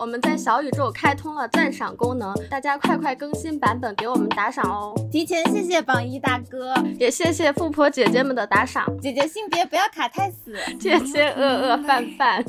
[0.00, 4.94] 我们在小宇宙开通了赞赏功能，大家快快更新版本给我们打赏哦！
[5.12, 8.86] 提前谢谢榜一大哥，也谢谢富婆姐姐们的打赏。
[8.98, 12.42] 姐姐性别不要卡太死，谢谢饿饿饭饭。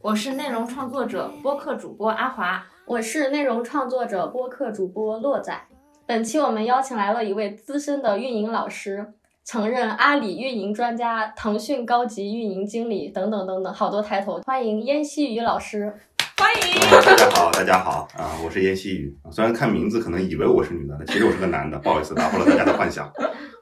[0.00, 5.56] 我是内容创作者、播客主播阿华，我是内容创作者、播客主播洛仔。
[6.04, 9.14] 本期我们邀请来了一位资深的运营老师。
[9.44, 14.40] 曾任阿里运营专家、腾讯高级运营经理等等等等，好多抬头。
[14.42, 15.92] 欢迎燕西雨老师，
[16.38, 19.18] 欢迎大家好，大家好啊，我是燕西雨。
[19.32, 23.12] 虽然看名字可能以为我是女的，其实我是个男的，不好意思打破了大家的幻想。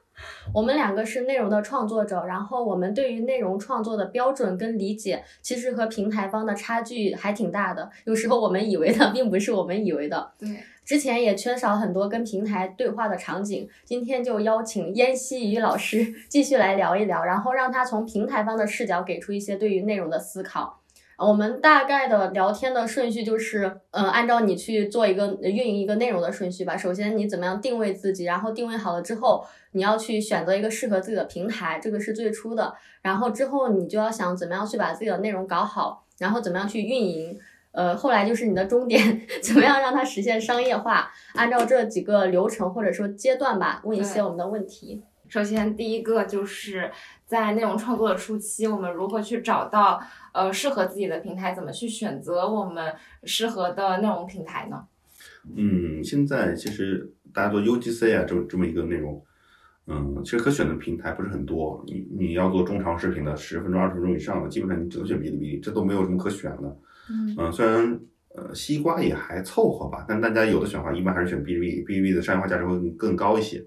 [0.53, 7.89] 我们两个是内容的创作者，然后我们对于内容创作的标准跟理解，其实和平台方的差距还挺大的。
[8.05, 10.31] 有时候我们以为的，并不是我们以为的。
[10.37, 10.47] 对。
[10.91, 20.81] 之前也缺少很多跟平台对话的场景，今天就邀请燕西雨老师 继续来聊一聊，然后让他从平台方的视角给出一些对于内容的思考。
[21.17, 26.75] 我们大概的聊天的顺序就是，呃，按照你去做一个运营一个内容的顺序吧。
[26.75, 32.73] 首先你怎么样定位自己，然后定位好了之后，你要去选择一个适合自己的平台，这个是最初的。
[33.01, 37.39] 然后之后你就要想怎么样去把自己的内容搞好，然后怎么样去运营。
[37.71, 41.11] 呃，后来就是你的终点， 怎么样让它实现商业化？
[41.35, 45.01] 按照这几个流程或者说阶段吧，问一些我们的问题。
[45.29, 46.91] 首先，第一个就是
[47.25, 50.01] 在内容创作的初期，我们如何去找到
[50.33, 51.53] 呃适合自己的平台？
[51.53, 54.83] 怎么去选择我们适合的内容平台呢？
[55.55, 59.23] 嗯，现在其实大家做 UGC 啊，这这么一个内容，
[59.87, 61.81] 嗯，其实可选的平台不是很多。
[61.87, 66.77] 你你要做中长视频的，十分钟、二十分钟以上的，基本上你只能选哔哩哔哩，这都没有什么可选的。
[67.37, 67.99] 嗯，虽然
[68.35, 73.63] 呃西瓜也还凑合吧，但大家有的选的话，一般还是选哔哩哔哩，哔哩哔哩的商业化价值会更高一些。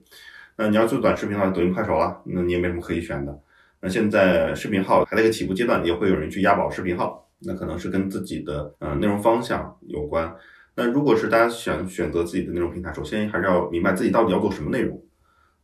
[0.57, 3.41] 那你要做短视频的话，抖音、快手了，那你也没什么可以选的。
[3.81, 10.35] 那现在视频号还在一个起步阶段，也会有人去押宝视频号，那可能是跟自己的呃内容方向有关。
[10.77, 15.01] 那如果是大家想选择自己的内容平台，首先还是要明白自己到底要做什么内容。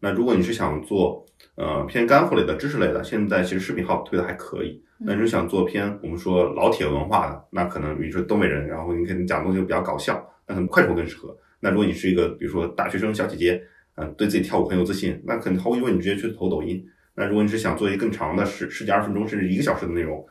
[0.00, 1.24] 那如果你是想做
[1.56, 4.82] 呃偏干货类的、知识类的，现在其实视频号推的还可以。
[4.98, 11.36] 那你是想做偏我们说老铁文化的，那可能比如说东北人，然后你可能讲东西比较搞笑，那可能快手更适合。
[11.60, 13.62] 那如果你是一个比如说大学生小姐姐，
[13.96, 16.82] 嗯，对自己跳舞很有自信，那肯定毫无疑问你直接去投抖音。
[17.14, 20.24] 那如果你是想做一个更长的十十几二十分钟甚至一个小时的内容，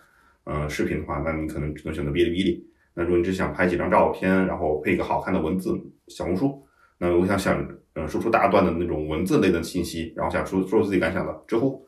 [0.46, 2.66] 呃，视频的话，那你可能只能选择哔哩哔哩。
[2.96, 6.64] 那如果你只想拍几张照片，然后配一个好看的文字，小红书。
[6.98, 11.86] 那我想想，嗯，说出大段的那种文字类的信息，然后想说说自己感想的，知乎。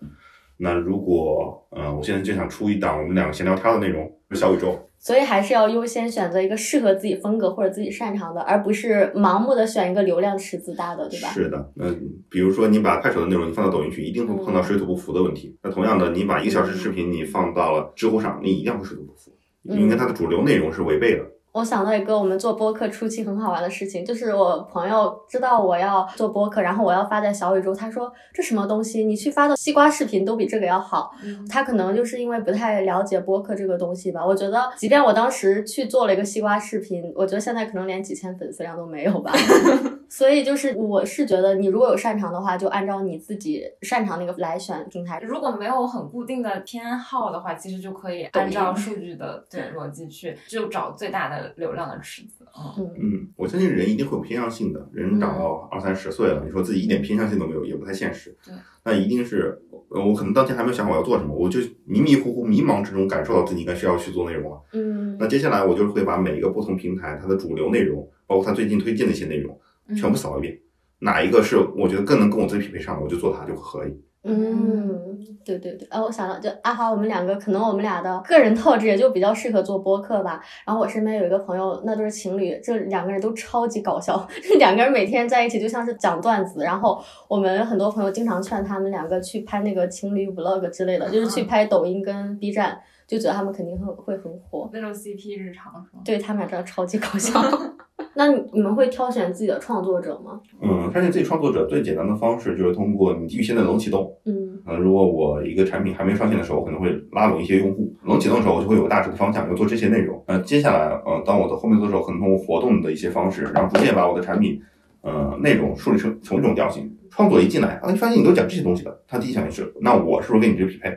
[0.57, 4.77] 那如果，呃，我现在就想出一档我们两个闲聊天的内容，小宇宙。
[4.99, 11.29] 所以还是要优先选择一个适合自己风格或者自己擅长的，而不是盲目的选一个流量池子大的，对吧？
[11.29, 11.91] 是的，那
[12.29, 15.57] 比如说你把快手的内容你放到抖音去，一定会碰到水土不服的问题。
[15.63, 21.25] 那同样的，你把一个小时视频你放到了知乎上，你一样会水土不服，因为它的主流内容是违背的。
[21.53, 31.11] 我想到一个我们做播客初期很好玩的事情，就是我朋友知道我要做播客，然后我要发在小宇宙，他说这什么东西，你去发的西瓜视频都比这个要好。
[31.49, 34.25] 他可能就是因为不太了解播客这个东西吧。
[34.25, 39.33] 我觉得，即便我当时去做了一个西瓜视频，我觉得现在可能连几千粉丝量都没有吧。
[40.07, 45.17] 所以就是，我是觉得你如果有擅长的话，就按照你自己擅长那个来选平台。
[45.21, 52.45] 如果没有很固定的偏好的话，其实就可以按照数据的对 逻辑去，就找最大的流量的池子。
[52.77, 58.35] 嗯嗯，我相信人一定会有偏向性的，人长到二三十岁了，你说自己一点偏向性都没有，也不太现实。
[58.45, 58.53] 对，
[58.83, 64.61] 那一定是，我可能当天还没有想好我要做什么，我就迷迷糊糊、迷茫之中感受到自己应该需要去做内容了。
[64.73, 69.57] 嗯，那接下来我就会把每一个不同平台它的主流内容，包括它最近推荐的一些内容。
[69.97, 70.57] 全部扫一遍，
[70.99, 74.01] 哪一个是我觉得更能跟我自己匹配上的，我就做它就可以。
[74.23, 80.39] 嗯，对对对，啊，我想到就阿华，我们两个可能我们俩的个人特质也就比较适合做播客吧。
[80.63, 84.27] 然后我身边有一个朋友，那对情侣，这两个人都超级搞笑，
[84.59, 86.63] 两个人每天在一起就像是讲段子。
[86.63, 94.69] 然后我们很多朋友经常劝他们两个去拍那个情侣 vlog 之类的，就是去拍抖音跟 B 站，就觉得他们肯定会会很火。
[94.71, 96.03] 那种 CP 日常是吗？
[96.05, 97.41] 对他们俩真的超级搞笑。
[98.13, 100.39] 那你们会挑选自己的创作者吗？
[100.61, 104.13] 嗯，挑选自己创作者最简单的方式就是通过你预先的冷启动。
[104.25, 107.93] 嗯，呃，如果我一个产品还没上线的时候，我可能会拉拢一些用户。
[108.03, 110.21] 冷启动的时候，我就会有个大致的方向，要做这些内容。
[110.27, 114.61] 呃，接下来，呃，当我的后面做的时候，可能通过活动的一些方式，然后逐渐把我的产品，
[115.01, 116.93] 呃，内容梳理成成一种调性。
[117.09, 120.89] 创作一进来，啊，你发现你都讲这些东西了，他第一想就是，那我是不是跟你这个匹配？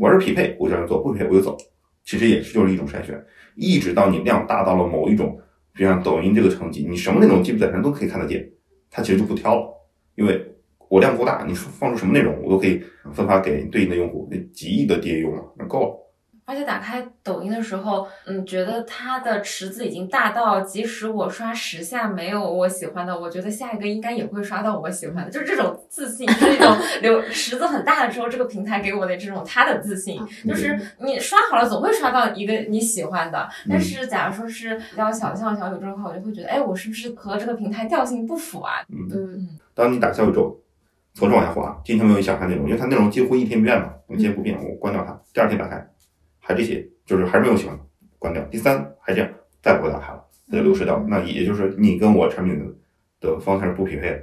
[0.00, 1.56] 我是匹配，我就要做；不匹配，我就走。
[2.04, 3.20] 其实也是就是一种筛选，
[3.56, 5.36] 一直到你量大到了某一种。
[5.74, 8.48] 就像抖音这个成绩，你什么内容基本上都可以看得见，
[8.90, 9.68] 它其实就不挑了，
[10.14, 10.40] 因为
[10.88, 12.80] 我量够大，你放出什么内容，我都可以
[13.12, 16.03] 分发给对应的用户，那几亿的 DA 用了，那够了。
[16.46, 33.48] 而且打开抖音的时候，嗯，觉得它的池子已经大到，即使我刷十下没有我喜欢的，我觉得下一个应该也会刷到我喜欢的，就是这种自信，就是这种 流池子很大的时候，这个平台给我的这种它的自信，就是你刷好了总会刷到一个你喜欢的。
[33.68, 38.84] 但是假如说是比较小像小宇宙的话，我就会觉得，哎，我是不是和这个平台调性不符啊？
[38.90, 40.60] 嗯，嗯当你打小宇宙，
[41.14, 45.84] 从这往下滑，今天没有你想看内容，因为它内容几乎一天不变嘛，我今天不变，我关掉它，第二天打开，
[46.46, 47.78] 还这些，就是还是没有喜欢，
[48.18, 48.42] 关掉。
[48.50, 49.30] 第三还这样，
[49.62, 51.04] 再不会打开了，它就流失掉了。
[51.08, 52.64] 那也就是你跟我产品的
[53.20, 54.20] 的方向是不匹配的。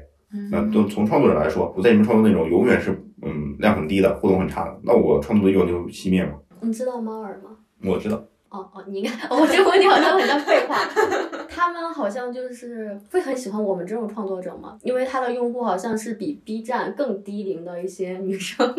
[0.51, 2.91] 那都从创作者来说，我在你们创作内容永远是
[3.21, 6.33] 嗯量很低的，互动很差的，那我创作的欲望就熄灭嘛。
[6.62, 7.57] 你知道猫耳吗？
[7.83, 8.15] 我知道，
[8.50, 10.77] 哦哦，你看，我这问题好像很像废话。
[11.50, 18.74] 他们好像就是会很喜欢我们这种创作者嘛，因为他的用户好像是比 B 站更低龄的一些女生。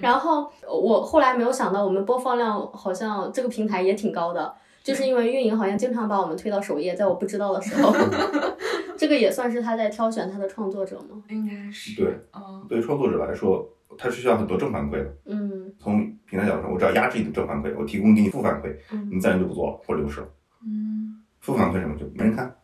[0.00, 7.92] 然后我后来没有想到，我们播放量好像这个平台也挺高的，就是因为运营好像经常把我们推到首页，在我不知道的时候，
[8.96, 11.22] 这个也算是他在挑选他的创作者吗？
[11.28, 13.68] 应该是对，嗯对于创作者来说，
[13.98, 15.14] 他是需要很多正反馈的。
[15.26, 20.26] 嗯从平台角度上，我只要压制你的正反馈，我提供给你负反馈，嗯，你自然就不做了或者流失了。
[20.66, 22.54] 嗯负反馈什么就没人看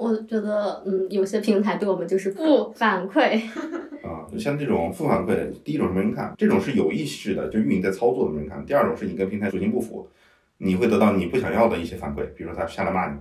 [0.00, 3.38] 我觉得嗯，有些平台对我们就是不反馈。
[4.02, 4.24] 啊。
[4.32, 10.08] 就像这种负反馈，第一种是没人看，这种是有意识的，就运营在操作的没人看；第二种是你跟平台属性不符，
[10.56, 13.18] 你会得到你不想要的一些反馈，比如说他下来骂你，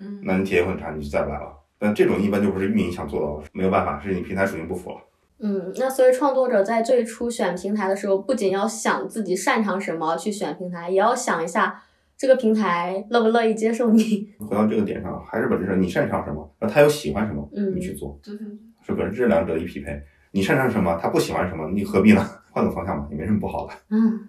[0.00, 1.52] 嗯，那你体验很差，你就再不来了。
[1.78, 4.96] 但这种一般就不是运营想做到的，没有办法，是你平台属性不符了。
[5.38, 11.82] 嗯，那所以创作者在最初选平台的时候，不仅要想自己擅长什么去选平台，也要想一下
[12.16, 14.28] 这个平台乐不乐意接受你。
[14.40, 20.00] 回到这个点上，还是本质上你擅长什么，然后他又喜欢什么，嗯你去做，对对对，是本质两者一匹配。
[20.32, 22.22] 你擅长什么，他不喜欢什么，你何必呢？
[22.50, 23.74] 换个方向吧，也没什么不好的。
[23.90, 24.28] 嗯。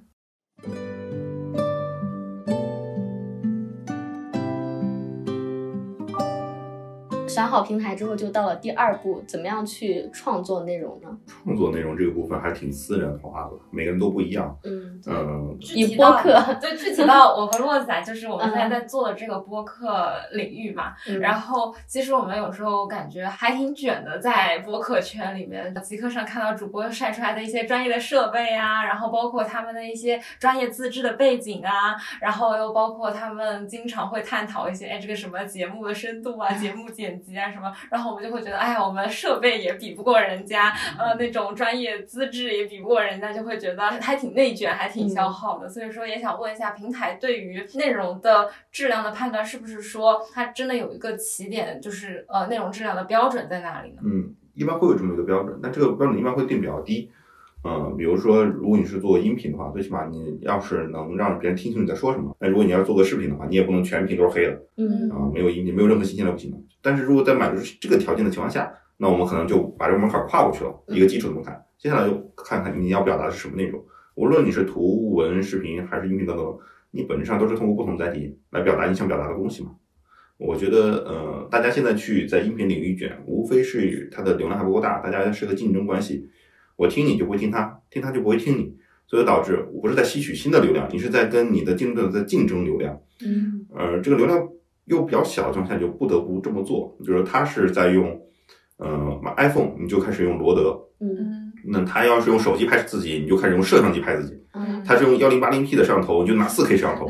[7.37, 11.07] 选好平台之后，就到了第二步，怎么样去创作内容呢？
[11.43, 14.57] 创作内容这个部分还挺私人化的，每个人都不一样。
[14.63, 20.93] 嗯嗯，以具体到播客对，具体到我和洛仔，就是我们现在在做的这个播客领域嘛。
[21.07, 45.67] 嗯然后，其实我们有时候感觉还挺卷的，在播客圈里面，极客上看到主播晒出来的一些专业的设备啊，然后包括他们的一些专业自制的背景啊，然后又包括他们经常会探讨一些，哎，这个什么节目的深度啊，节目剪辑啊什么，然后我们就会觉得，哎呀，我们设备也比不过人家，呃，那种专业资质也比不过人家，就会觉得还挺内卷，还挺消耗的。
[45.67, 54.01] 所以说，也想问一下，平台对于内容的质量的判断，是不是说它真的有一个起点，就是呃内容质量的标准在哪里呢？
[54.05, 57.11] 嗯，一般会有这么一个标准，但这个标准一般会定比较低。
[57.67, 62.33] 嗯，比如说，如果你是做音频的话，最起码你要是能让别人听清你在说什么。
[62.39, 66.57] 那如果你要做个视频的话，你也不能全屏都是黑的嗯啊，没有音频，没有任何信息量不行的。
[66.81, 71.61] 但是如果在满足这个条件的情况下，那我们可能就把这个门槛跨过去了，一个基础的门槛。
[71.77, 73.83] 接下来就看看你要表达的是什么内容，
[74.15, 76.57] 无论你是图文、视频还是音频等等，
[76.91, 79.71] 你本质上都是通过不同载体来表达你想表达的东西嘛。
[80.37, 86.29] 我觉得，呃，大家现在去在音频领域卷，无非是它的流量还不够大，大家是个竞争关系。
[86.77, 88.73] 我听你就不会听他，听他就不会听你，
[89.07, 92.97] 所以导致我不是在吸取新的流量，你是在跟你的竞争者在竞争流量。
[93.25, 94.47] 嗯呃，这个流量
[94.85, 96.95] 又比较小的情况下，就不得不这么做。
[97.03, 98.17] 就是他是在用，
[98.77, 104.33] 呃，iPhone，你就开始用罗德；嗯嗯那他要是用手机拍自己，你就开始用摄像机拍自己。
[104.53, 107.09] 嗯他是用幺零八零 P 的摄像头，你就拿四 K 摄像头。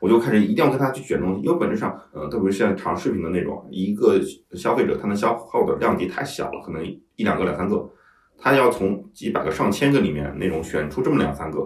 [0.00, 4.20] 我就开始一定要跟他去卷东西，因为本质上，呃，特别是像长视频的那种，一个
[4.52, 6.86] 消费者他能消耗的量级太小了，可能
[7.16, 7.76] 一两个、两三个，
[8.38, 11.60] 他要从几百个、上千个里面内容选出这么两三个，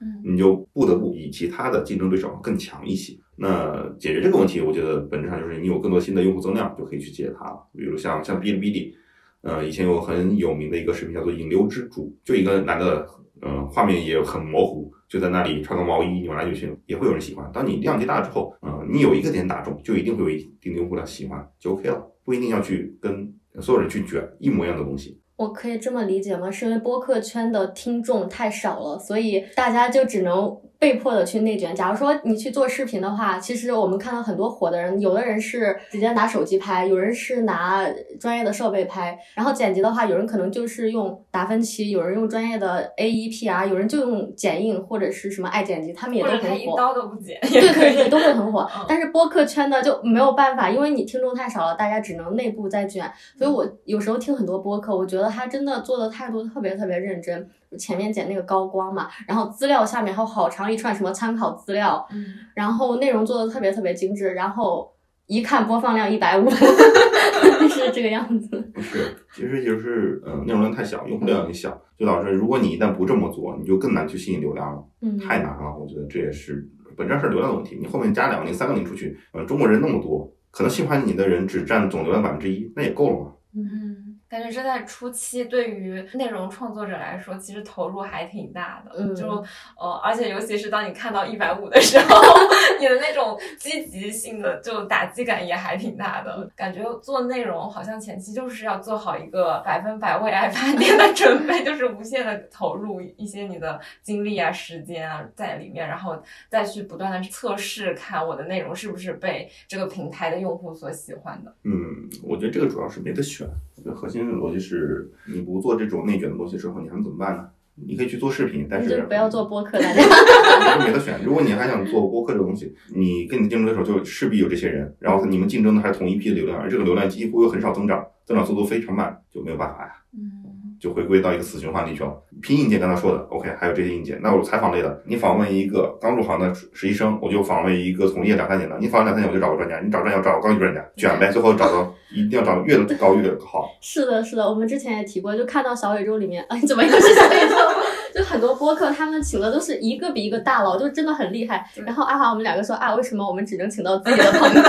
[0.00, 3.18] 嗯你就不得不比其他的竞争对手更强一些。
[3.34, 7.66] 那解决这个问题，我觉得本质上就是你有更多新的用户增量就可以去解决它了。
[7.74, 8.94] 比如像像哔哩哔哩，
[9.42, 13.06] 呃，以前有很有名的一个视频叫做“引流之主”，就一个男的，
[13.40, 17.48] 呃，画面也很模糊，就在那里穿个毛衣扭来扭去，也会有人喜欢。
[17.52, 25.20] 当你量级大之后，呃，你有一个点打中，就一定会有一定的用户量喜欢，就 OK 了，不一定要去跟所有人去卷一模一样的东西。
[25.38, 26.50] 我可以这么理解吗？
[26.50, 31.74] 是因为播客圈的听众太少了，所以大家就只能被迫的去内卷。
[31.74, 37.84] 假如说你去做视频的话，其实我们看到很多火的人，有的人是直接拿手机拍，有人是拿
[38.20, 46.76] 专业的设备拍，然后剪辑的话，有人可能就是用达芬奇，有人用专业的 AE PR，有人就用剪映或者是什么爱剪辑，他们也都很火。
[46.76, 48.86] 刀都不剪，对对对， 都会很火嗯。
[48.88, 53.10] 但是播客圈的就没有办法，因为你听众太少了，大家只能内部在卷。
[53.36, 57.50] 所以我有时候听很多播客，我觉得他真的做的态度特别特别认真。
[57.76, 64.90] 前面剪那个高光嘛，然后资料下面还有好长一串什么参考资料，嗯，然后内容做的特别特别精致，然后
[65.26, 66.48] 一看播放量一百五，
[67.68, 68.48] 是这个样子。
[68.74, 75.76] 不是，其实就是呃内容量太小，用户量也小，就导致如果你一旦不这么做，你就更难去吸引流量了，嗯，太难了。
[75.78, 77.76] 我觉得这也是本质上是流量的问题。
[77.80, 83.32] 你后面加两个零、三个零出去，呃，中国人那么多，可能喜欢你的人只占总流量百分之一，那也够了嘛。
[83.54, 88.92] 嗯，感觉这在初期对于内容创作者来说，其实投入还挺大的。
[88.98, 89.42] 嗯就
[89.78, 92.22] 呃，而且尤其是当你看到一百五的时候，
[92.78, 96.48] 你的那种积极性的就打击感也还挺大的。
[96.54, 111.54] 感觉做内容好像前期就是要做好一个百分百为爱发电的准备， 就是无限的投入一些你的精力啊、时间啊在里面，然后再去不断的测试，看我的内容是不是被这个平台的用户所喜欢的。
[111.64, 113.48] 嗯，我觉得这个主要是没得选。
[113.94, 117.48] 核心的逻辑是，你不做这种内卷的东西之后，你还能怎么办呢？
[117.80, 120.02] 你可以去做视频，但是就不要做播客，大家。
[120.02, 121.22] 你就没得选。
[121.24, 129.92] 如果你还想做播客这个东西，你跟你的竞争对手就势必有这些人，然后你们竞争的还是同一批的流量，而这个流量几乎又很少增长，增长速度非常慢，就没有办法呀。
[130.12, 130.47] 嗯，
[130.80, 132.12] 就回归到一个死循环里去了。
[132.42, 134.18] 拼硬件刚才说的，OK，还有这些硬件。
[134.22, 143.70] 那我采访类的，你访问一个刚入行的实习生，我就访问一个从业两三年的；你访问两三年，我就找个专家；你找专家，我找个高级专家，卷呗， 最后找到一定要找越高越好。
[143.80, 147.56] 是的，是的，我们之前也提过，就看到小宇宙里面， 哎，怎么又是小宇宙？
[148.14, 151.64] 就很多播客，他们请的都是一个比一个大佬，就真的很厉害。
[151.84, 154.62] 然后阿华，我们两个说啊，为什么我们只能请到自己的朋友？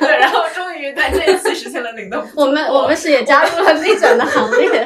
[0.00, 4.84] 对，然后终于在这一次实现了领动我们我们是也加入了内卷的行列。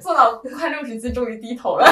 [0.00, 1.84] 做到快六十期，终于低头了。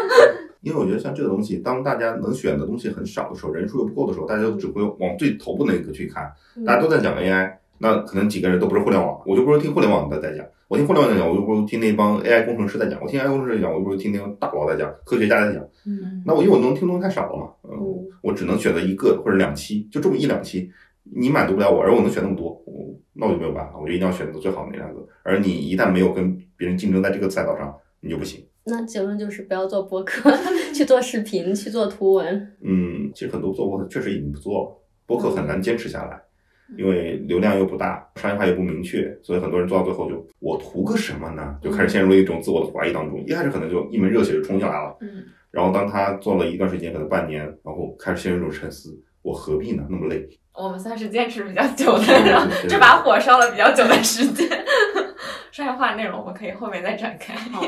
[0.62, 6.30] 因为我觉得像这个东西，当大家能选的东西很少的时候，人数又不够的时候，大家就只会往最头部那个去看。
[6.66, 10.44] 大家都在讲 AI，那可能几个人都不是互联网，我就不如听互联网的在讲。
[10.68, 13.00] 我听互联网在讲，我就不如听那帮 AI 工程师在讲。
[13.02, 15.62] 我听 AI 工程师讲，我就不如听那帮大佬在讲，科学家在讲。
[15.86, 20.70] 嗯那我因为我能听东西太少了嘛，嗯嗯，我只能选择一个或者两期，就这么一两期，
[21.14, 25.06] 你满足不了我，而我能选那么多，我那我就没有办法，我就一定要选择最好的那两个。
[25.22, 28.44] 而你一旦没有跟别人竞争在这个赛道上，你就不行。
[28.64, 30.30] 那结论就是不要做播客，
[30.74, 32.52] 去做视频，去做图文。
[32.62, 36.20] 嗯，其实很多做播客确实已经不做了，播客很难坚持下来，
[36.78, 41.58] 因为流量又不大，商业化又不明确，所以很多人做到最后就我图个什么呢？
[41.62, 43.18] 就开始陷入了一种自我的怀疑当中。
[43.26, 49.86] 一开始可能就一门热血就冲进来了，嗯，然后当他做了一段时间，可能半年，然后开始陷入一种沉思，我何必呢？
[49.90, 50.28] 那么累。
[50.62, 54.46] 我们算是坚持比较久的，然后对这把火烧了比较久的时间。
[55.50, 57.34] 商业化内容我们可以后面再展开。
[57.50, 57.62] 好。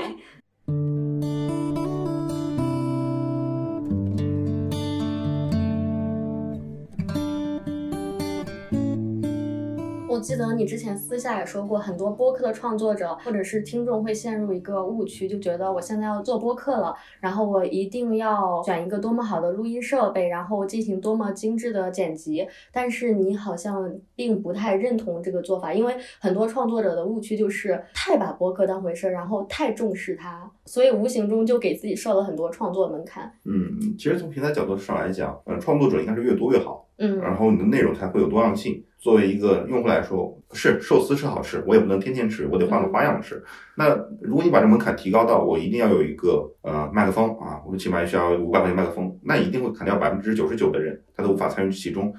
[10.22, 22.46] 记得你之前私下也说过，很多播客的创作者或者是听众会陷入一个误区，就觉得我现在要做播客了，然后我一定要选一个多么好的录音设备，然后进行多么精致的剪辑。
[22.72, 33.32] 但是你好像并不太认同这个做法，因为很多创作者的误区就是太把播客当回事，然后太重视它，所以无形中就给自己设了很多创作门槛。
[33.44, 38.82] 嗯，其实从平台角度上来讲，呃，创作者应该是越多越好，嗯然后你的内容才会有多样性。
[38.98, 43.42] 作为一个用户来说，是寿司是好吃，我也不能天天吃，我得换个花样吃。
[43.74, 43.88] 那
[44.20, 52.14] 如果你把这门槛提高到我一定要有一个呃麦克风啊，我们起码需要五百块钱麦克风，那一定会砍掉百分之九十九的人，他都无法参与其中。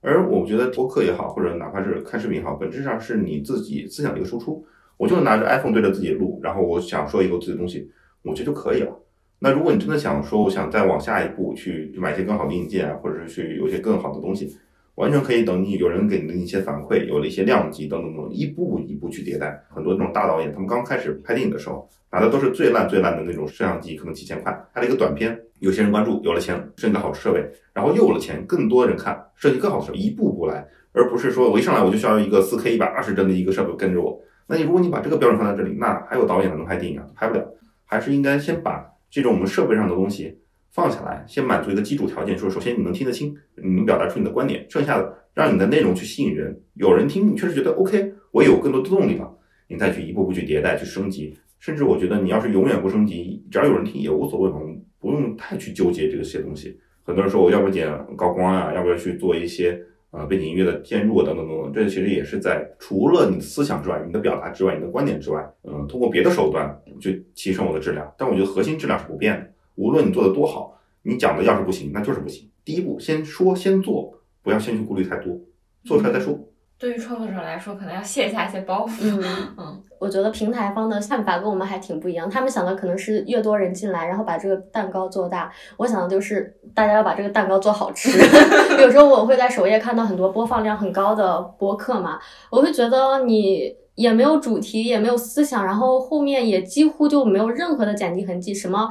[0.00, 4.64] 而我觉得播客也好，或者哪怕是看视频也好，本质上是你自己思想的一个输出。
[4.96, 7.90] 我就拿着 iPhone 对着自己录，然后我想说一个我自己的东西，
[8.22, 8.92] 我觉得就可以了。
[9.40, 14.56] 那如果你真的想说，我想再往下一步去买一些更好的硬件啊，或者是去有些更好的东西，
[14.96, 19.62] 完全可以等你有人给你的一些反馈，有了一些量级等等等，一步一步去迭代。
[19.68, 34.20] 很多这种大导演，他们刚开始拍电影的时候，拿的都是最烂最烂的那种摄像机，可能几千块，拍了一个短片，有些人关注，有了钱，设计个好设备，然后又有了钱，更多人看，设计更好的设备，一步步来，而不是说我一上来我就需要一个四 K 一百二十帧的一个设备跟着我。
[34.48, 37.06] 那你如果你把这个标准放在这里，那还有导演能拍电影啊？
[37.14, 37.46] 拍不了，
[37.84, 40.38] 还是应该先把这种我们设备上的东西
[40.70, 49.30] 放下来，先满足一个基础条件，说首先你能听得清，你能表达出你的观点，剩下的让你的内容去吸引人，有人听，你确实觉得 OK，我有更多的动力了，
[49.68, 51.36] 你再去一步步去迭代、去升级。
[51.58, 54.60] 甚至我觉得你要是永远不升级，只要有人听也无所谓嘛，
[55.00, 56.78] 不用太去纠结这些东西。
[57.02, 68.10] 很多人说我要不要剪高光啊，要不要去做一些呃背景音乐的渐入等等等等，这其实也是在除了你的思想之外、你的表达之外、你的观点之外，嗯、通过别的手段去提升我的质量。
[68.16, 72.48] 但我觉得核心质量是不变的，无论你做的多好，你讲的要是不行，那就是不行。
[72.64, 75.38] 第一步先说先做，不要先去顾虑太多，
[75.84, 76.47] 做出来再说。
[76.78, 78.92] 对于创作者来说，可能要卸下一些包袱。
[79.02, 79.22] 嗯
[79.58, 85.50] 嗯，我觉得平台方的看法跟我们还挺不一样，他们想的可能是越多人进来，然后把这个蛋糕做大。
[85.76, 88.16] 我想的就是大家要把这个蛋糕做好吃。
[88.80, 92.18] 有时候我会在首页看到很多播放量很高的播客嘛，
[92.48, 98.88] 我会觉得你也没有主题，也没有思想，然后后面也几乎就没有任何的剪辑痕迹，什么。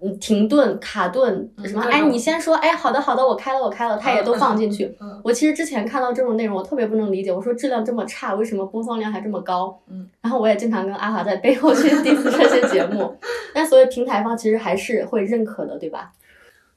[0.00, 1.82] 嗯，停顿、卡顿，什么？
[1.90, 4.94] 哎，你先说，哎，好的，好的，我开了，我开了，他也都放进去。
[5.00, 9.76] 嗯我其实之前看到这种内容，我特别不能理解，我说质量这么差，为什么播放量还这么高？
[9.90, 13.16] 嗯，然后我也经常跟阿华在背后去 diss 这些节目，
[13.52, 16.12] 但所以平台方其实还是会认可的，对吧？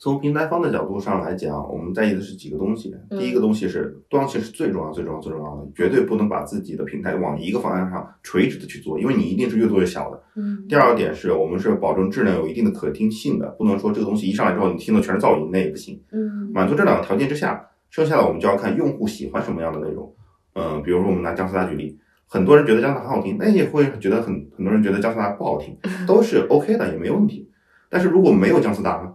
[0.02, 2.92] 从平台方的角度上来讲，我们在意的是几个东西。
[3.12, 10.20] 嗯第一个东西是多样性是最重要、最重要、最重要的，绝对不能把自己的平台往一个方向上垂直的去做，因为你一定是越做越小的。
[10.36, 16.02] 嗯第二个点是我们是保证质量有一定的可听性的，不能说这个东西一上来之后你听的全是噪音，那也不行。
[16.12, 20.12] 嗯满足这两个条件之下，剩下的我们就要看用户喜欢什么样的内容。
[20.56, 25.78] 嗯、比如说我们拿姜思达举例，很多人觉得姜思达很好听，那也会觉得很很多人觉得姜思达不好听，
[26.08, 27.48] 都是 OK 的，也没问题。
[27.88, 29.14] 但是如果没有姜思达呢，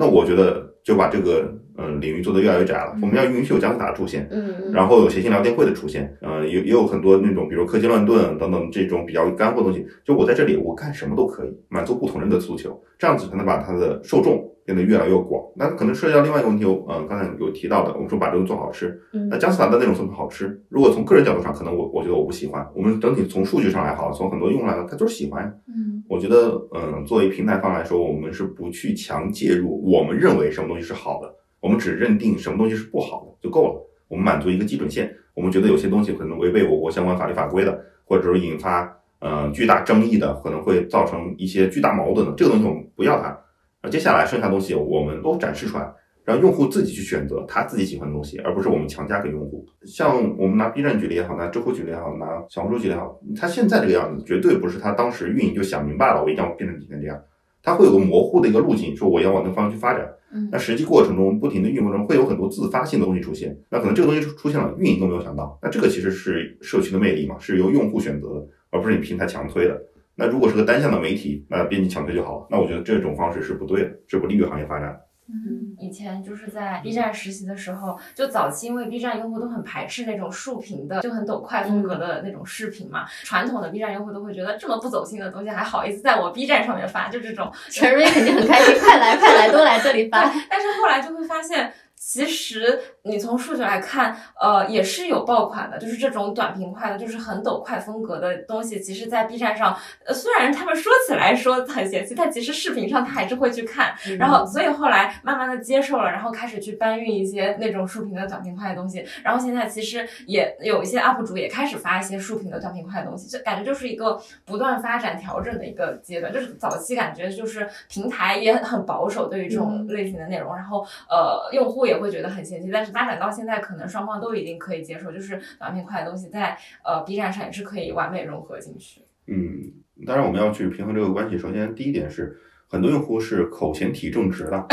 [0.00, 1.46] 那我觉得就把这个
[1.80, 2.92] 嗯、呃领域做得越来越窄了。
[3.02, 9.86] 我们要允许有姜思达出现，嗯，然后有谐星聊天会的出现，呃，也也有很多那种，比如科技乱炖等等这种比较干货的东西。
[10.04, 15.42] 就我在这里，我干什么都可以，满足不同人的诉求，这样子才能把它的受众变得越来越广。
[15.56, 22.66] 那可能涉及到另外一个问题，有呃，刚才有提到的，我们说把这个做好吃，嗯那姜思达的内容做不好吃，如果从个人角度上，可能我我觉得我不喜欢。
[22.74, 25.52] 我们整体从数据上来好，从很多用户来看，他就是喜欢呀。
[25.68, 33.86] 嗯我觉得，嗯，作为平台方来说，我们是不去强介入我们认为什么东西是好的，我们只认定什么东西是不好的就够了。
[34.08, 43.38] 我们满足一个基准线，我们觉得有些东西可能违背我国相关法律法规的，或者是引发呃巨大争议的，可能会造成一些巨大矛盾的，这个东西我们不要它。
[43.82, 45.88] 那接下来剩下东西我们都展示出来，
[46.24, 49.64] 让用户自己去选择他自己喜欢的东西，而不是我们强加给用户。
[49.86, 57.22] 像我们拿 B 站举例也好，拿知乎举例也好，拿小红书举例也好，它现在这个样子，绝对不是它当时运营就想明白了，我一定要变成今天这样。
[57.62, 60.10] 它会有个模糊的一个路径，说我要往那个方向去发展。
[60.52, 65.58] 那实际过程中，不停的运营中会有很多自发性的东西出现，那可能这个东西出现了，运营都没有想到。
[65.62, 69.80] 那这个其实是社区的魅力嘛，是由用户选择的，而不是你平台强推的。
[70.14, 72.46] 那如果是个单向的媒体，那编辑强推就好了。
[72.50, 74.96] 那我觉得这种方式是不对的，是不利于行业发展。
[75.32, 83.06] 嗯，以前就是在 B 站实习的时候，就早期因为 B 站用户都很排斥那种竖屏的，就很抖快风格的那种视频嘛。
[83.22, 87.50] 传统的 B 站用户都会觉得这么不走心的东西还好意思在我 B 站上面发，就这种。
[87.70, 90.22] 陈瑞肯定很开心，快来快来，都来这里发。
[90.50, 103.94] 但是后来就会发现，其实你从数据来看，呃，也是有爆款的，就是这种短平快的，就是很抖快风格的东西，其实在 B 站上，呃，虽然他们说起来说很嫌弃，但其实视频上他还是会去看。
[104.18, 109.04] 然后，所以后来慢慢的接受了，然后开始去搬运一些那种竖屏的短平快的东西。
[109.24, 116.32] 然后现在其实也有一些 UP 主也开始发一些竖屏的短平快的东西，就感觉就是一个不断发展调整的一个阶段。
[116.32, 122.70] 就是早期感觉就是平台也很保守对于这种类型的内容，然后呃用户也会觉得很嫌弃。
[122.70, 129.02] 但是发展到现在，可能双方都已经可以接受，就是短平快的东西在呃 B 站上也是可以完美融合进去。
[129.26, 129.72] 嗯，
[130.06, 131.38] 当然我们要去平衡这个关系。
[131.38, 132.36] 首先，第一点是
[132.68, 134.66] 很多用户是口嫌体正直的，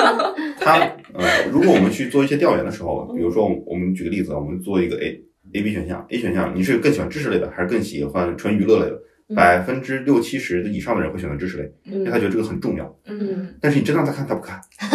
[0.60, 0.78] 他
[1.14, 5.20] 呃，如果我们去做一些调研的时候，比如说我们举个例子，我们做一个 A
[5.54, 8.96] A B 选项，A 选项你是更喜欢知识类的，还是更喜欢纯娱乐类的？
[8.96, 9.04] 嗯
[9.36, 12.98] 百分之六七十以上的人会选择知识类，因为他嗯觉得这个很重要。
[13.04, 14.58] 嗯但是你真让他看，他不看，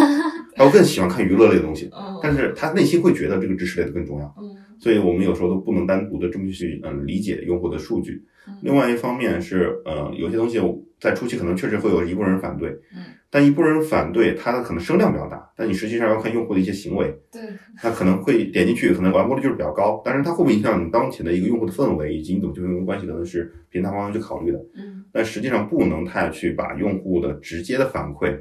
[0.56, 4.26] 他会更喜欢看娱乐类的东西，嗯但是他内心会觉得这个知识类的更重要。
[4.38, 8.24] 嗯所以我们有时候都不能单独的这么去嗯理解用户的数据。
[8.48, 10.60] 嗯另外一方面是呃有些东西
[11.00, 17.42] 在初期可能确实会有一部分人反对，嗯，但一部分人反对他的可能声量比较大，但你实际上要看用户的一些行为，对，
[17.76, 24.58] 他可能会点进去，可能完播率就是比较高，但是它会不会影响你当前的一个用户的氛围以及你怎么去跟用户关系，可能是平台方要去考虑的。
[24.76, 28.36] 嗯但实际上不能太去把用户的直接的反馈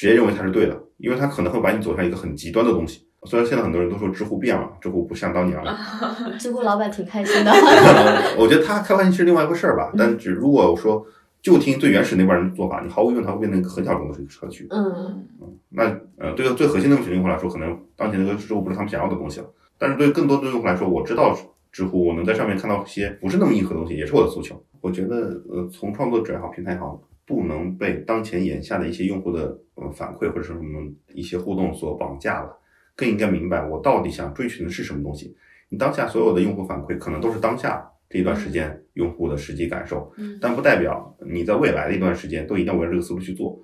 [0.00, 3.06] 直接认为它是对的，因为它可能会把你走向一个很极端的东西。
[3.24, 5.78] 虽然现在很多人都说知乎变了，知乎不像当年了，
[6.40, 7.52] 知乎老板挺开心的。
[8.40, 9.92] 我觉得他开玩笑是另外一回事儿吧。
[9.98, 11.04] 但只如果说
[11.42, 14.66] 就听最原始那帮人的做法，你毫无疑问它会变成一个很小众的一个社区。
[14.70, 15.22] 嗯
[15.68, 15.84] 那
[16.16, 19.46] 呃，对于最核心的群用户来说，可能当前那个知乎不是他们想要的东西了。
[19.76, 21.36] 但是对更多的用户来说，我知道
[21.70, 24.58] 知乎，我能在上面看到一些不是那么硬核的东西，也是我的诉求。
[24.80, 26.98] 我觉得呃，从创作者也好，平台也好，
[27.30, 32.58] 不能被当前眼下的一些用户的呃反馈或者是什么一些互动所绑架了，
[32.96, 35.36] 更应该明白我到底想追寻的是什么东西。
[35.68, 43.56] 你当下所有的用户反馈，可能都是当下这一段时间用户的实际感受，嗯但不代表你在未来的一段时间都一定要围绕这个思路去做。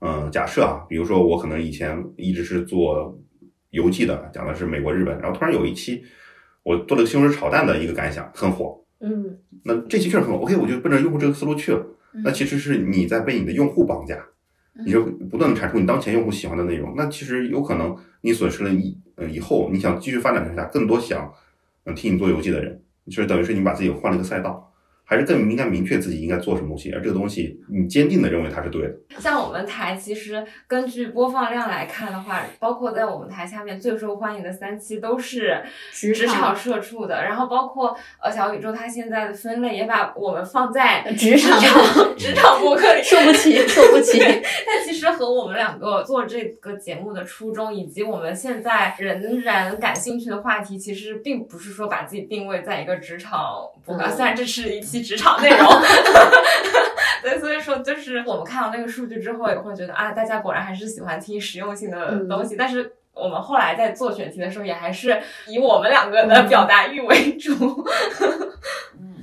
[0.00, 3.16] 嗯，假设啊，比如说我可能以前一直是做
[3.70, 6.02] 游记的，讲的是美国、日本，然后突然有一期
[6.64, 8.82] 我做了个西红柿炒蛋的一个感想，很火。
[9.00, 11.86] 嗯那这期确实很火，OK，我就奔着用户这个思路去了。
[12.16, 12.22] 嗯。
[12.24, 14.18] 那其实是你在被你的用户绑架，
[14.84, 16.94] 你就不断的产出你当前用户喜欢的内容。
[16.96, 21.32] 那其实有可能你损失了以呃以后你想继续发展下更多想
[21.84, 24.72] 嗯替你做游戏的人，就是等于是你把自己换了一个赛道，
[25.08, 28.94] 还是更应该明确自己应该做什么东西，而这个东西你坚定的认为它是对的。
[29.20, 41.56] 像我们台其实根据播放量来看的话，包括在我们台下面最受欢迎的三期都是职职场场社畜的，然后包括呃小宇宙它现在的分类也把我们放在职场
[42.18, 44.18] 职场播客里，受不起， 受不起。
[44.18, 53.40] 但其实和我们两个做这个节目的初衷，以及我们现在仍然感兴趣的话题，其实并不是说把自己定位在一个职场
[53.84, 55.66] 播客，嗯虽然这是一期职场内容。
[57.22, 62.54] 对，所以说就是我们看到那个数据之后，也会觉得啊，大家果然还是喜欢听实用性的东西。
[62.56, 67.52] 但是我们后来在做选题的时候，也还是以我们两个的表达欲为主。
[69.00, 69.16] 嗯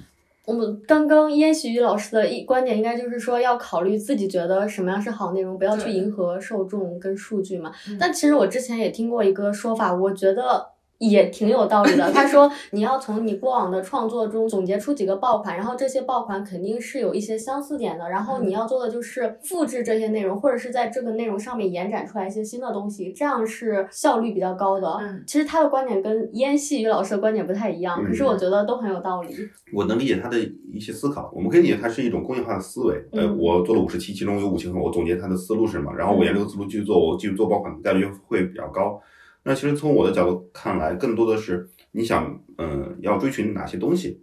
[0.46, 7.98] 我们刚刚燕喜雨老师的一观点，应该就是说要考虑自己觉得什么样是好内容，不要去迎合受众跟数据嘛嗯。
[7.98, 10.68] 但其实我之前也听过一个说法，我觉得
[11.00, 12.12] 也挺有道理的。
[12.12, 24.88] 他说你要从你过往的创作中总结出几个爆款，然后这些爆款肯定是有一些相似点的，然后你要做的就是复制这些内容，或者是在这个内容上面延展出来一些新的东西，这样是效率比较高的。
[25.02, 29.36] 嗯其实他的观点跟燕细雨老师的观点不太一样，可是嗯我觉得都很有道理。
[29.74, 30.38] 我能理解他的
[30.72, 32.96] 一些思考，我们可以理解它是一种工业化的思维。
[33.12, 39.02] 呃，嗯我做了五十期，其中有五期很好，我总结他的思路是什么，然后我沿着这个思路继续做，我继续做爆款的概率会比较高。
[39.44, 44.22] 那其实从我的角度看来，更多的是你想，嗯、要追寻哪些东西。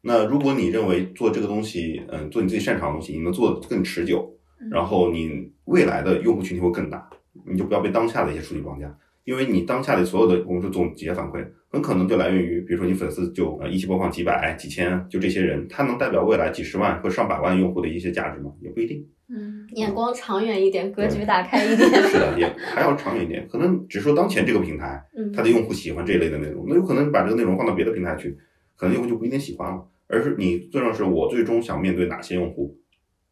[0.00, 4.32] 那如果你认为做这个东西，嗯、做你自己擅长的东西，你能做的更持久，
[4.70, 7.08] 然后你未来的用户群体会更大，
[7.44, 8.96] 你就不要被当下的一些数据绑架。
[9.24, 18.52] 因为你当下的所有的我们说总结反馈，很可能就来源于，比如说你粉丝就呃一期播放几百、几千，就这些人，他能代表未来几十万或上百万用户的一些价值吗？
[18.60, 19.06] 也不一定。
[19.32, 21.88] 嗯眼光长远一点，格局打开一点。
[22.04, 23.48] 是的，也还要长远一点。
[23.48, 28.36] 可能只说当前这个平台，嗯它的用户喜欢这一类的内容，那有可能把这个内容放到别的平台去，
[28.76, 29.82] 可能用户就不一定喜欢了。
[30.08, 32.76] 而是你最重要是我最终想面对哪些用户，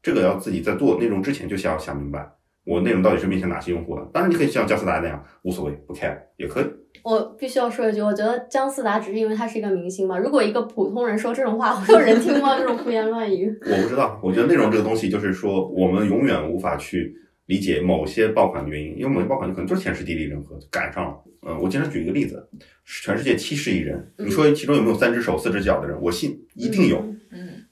[0.02, 2.26] 这个要自己在做内容之前就想要想明白，
[2.64, 4.08] 我内容到底是面向哪些用户的。
[4.12, 6.64] 当然，你可以像姜思达那样无所谓不 care 也可以。
[7.02, 10.18] 我必须要说一句，我觉得姜思达只是因为他是一个明星嘛。
[10.18, 12.58] 如果一个普通人说这种话， 会有人听吗？
[12.58, 13.48] 这种胡言乱语。
[13.62, 17.14] 我不知道，我觉得内容这个东西就是说，我们永远无法去
[17.46, 21.16] 理解某些爆款的原因，因为某些爆款就可能就是天时地利人和赶上了。
[21.42, 22.46] 嗯、我经常举一个例子，
[22.84, 25.98] 全世界七十亿人，你说其中有没有三只手四只脚的人？
[26.02, 26.98] 我信一定有。
[27.30, 27.64] 嗯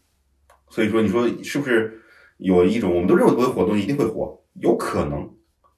[0.71, 1.99] 所以说，你说是不是
[2.37, 4.39] 有一种我们都认为不会火的东西一定会火？
[4.61, 5.29] 有可能。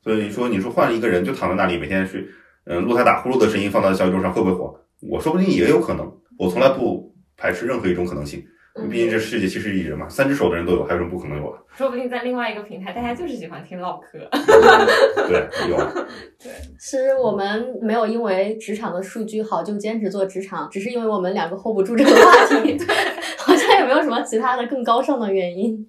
[0.02, 2.28] 所以说，你说换一个人就躺在那里，每天去，
[2.64, 4.74] 嗯、录他打呼噜的声音放到小宇宙上会不会火？
[5.08, 6.10] 我说不定也有可能。
[6.38, 8.42] 我从来不排斥任何一种可能性。
[8.88, 11.58] 毕竟这世界其实一人嘛，三只手的人都有，还有什么不可能有的？
[11.76, 14.18] 说不定在另外一个平台，大家就是喜欢听唠嗑。
[15.28, 15.76] 对，有。
[16.38, 22.78] 对其实我们没有因为职场的数据好就坚持做职场，只是因为我们两个 hold 不住这个话题。
[23.36, 25.86] 好像也没有什么其他的更高尚的原因。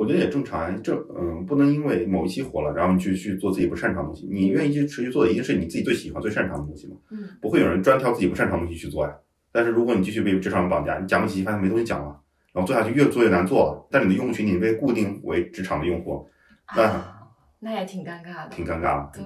[0.00, 4.26] 我觉得也正常，这嗯，不能因为某一期火了，然后你去去做自己不擅长的东西。
[4.32, 6.96] 你愿意去持续做的，一定是你自己最喜欢、最擅长的东西嘛。
[7.10, 9.14] 嗯，不会有人专挑自己不擅长的东西去做呀。
[9.52, 12.18] 但是如果你继续被职场绑架，你讲个几期发现没东西讲了，
[12.54, 16.26] 然后做下去越做越难做了，但你的用户群体被固定为职场的用户，
[16.74, 17.19] 那
[17.62, 18.50] 那也挺尴尬的。
[18.50, 19.10] 挺尴尬的。
[19.12, 19.22] 对，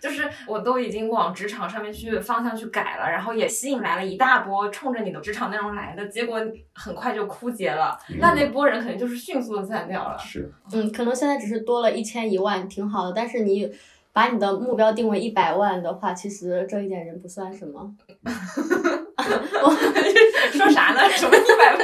[0.00, 6.40] 就是我都已经往职场上面去方向去改了，然后也吸引来了一大波冲着你的职场内容来的，结果
[6.74, 7.96] 很快就枯竭了。
[8.10, 10.18] 嗯那那波人肯定就是迅速的散掉了。
[10.18, 13.12] 是，嗯，可能现在只是多了一千一万，挺好的。
[13.12, 13.72] 但是你
[14.12, 17.94] 把你的目标定为一百万的话，其实这一点人不算什么。
[20.52, 21.08] 说啥呢？
[21.10, 21.76] 什么一百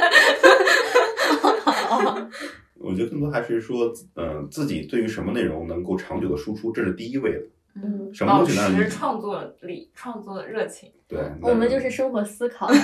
[1.89, 2.29] 万？
[2.83, 7.41] 我觉得更多还是说，嗯、自己对于什么内容能够长久的输出，这是第一位的。
[7.75, 8.69] 嗯，什么保东西呢？
[8.75, 10.91] 持创作力、创作热情。
[11.07, 12.69] 对，我们就是生活思考。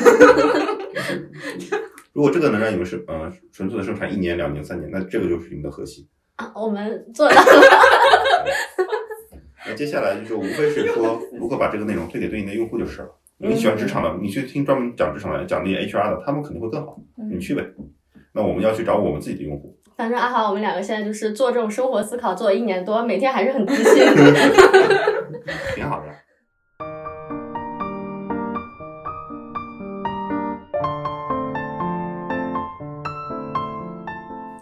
[2.11, 6.07] 如果这个能让你们是呃纯粹的生产一年、两年、三年，那这个就是你们的核心。
[6.37, 7.41] 啊我们做到了。
[9.67, 13.15] 那接下来就是无非是说如何把这个内容推给对应的用户就是了。
[13.37, 16.99] 你喜欢职场的，你去听专门讲职场的、讲那些 HR 的，他们肯定会更好。
[17.31, 17.63] 你去呗。
[18.33, 19.78] 那我们要去找我们自己的用户。
[19.99, 24.01] 反正阿豪，我们两个现在就是做这种生活思考，做了一年多，每天还是很自信。
[25.75, 26.05] 挺好的。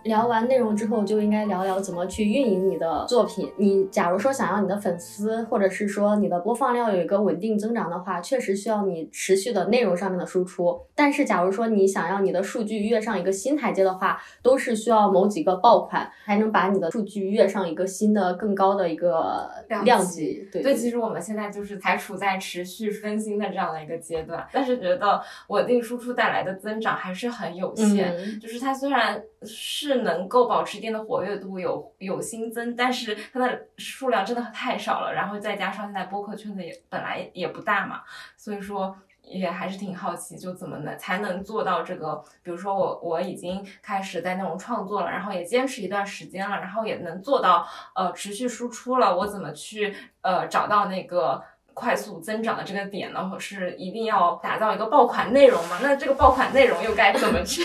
[0.08, 3.52] 聊完内容之后，就应该聊聊怎么去运营你的作品。
[3.58, 10.80] 你假如说想要你的粉丝，或者是说你的播放量有一个稳定增长的话，确实需要你持续的内容上面的输出。
[10.96, 20.48] 但是假如说你想要你的数据跃上一个新台阶的话，都是需要某几个爆款才能把你的数据跃上一个新的更高的一个量级。
[20.52, 28.16] 对对，其实我们现在就是才处在持续更新的这样的一个阶段，但是觉得稳定输出带来的增长还是很有限。
[28.18, 35.14] 嗯就是它虽然是能够保持一定的活跃度，有有新增，但是它的数量真的太少了。
[35.14, 38.02] 然后再加上现在播客圈子也本来也不大嘛，
[38.36, 42.24] 所以说也还是挺好奇，就怎么能才能做到这个？
[42.42, 51.44] 比如说我我已经开始在那种创作了，然后也坚持一段时间了，然后也能做到呃持续输出了，我怎么去呃找到那个？
[51.80, 55.78] 快速增长的这个点呢，是一定要打造一个爆款内容吗？
[55.80, 57.64] 那这个爆款内容又该怎么去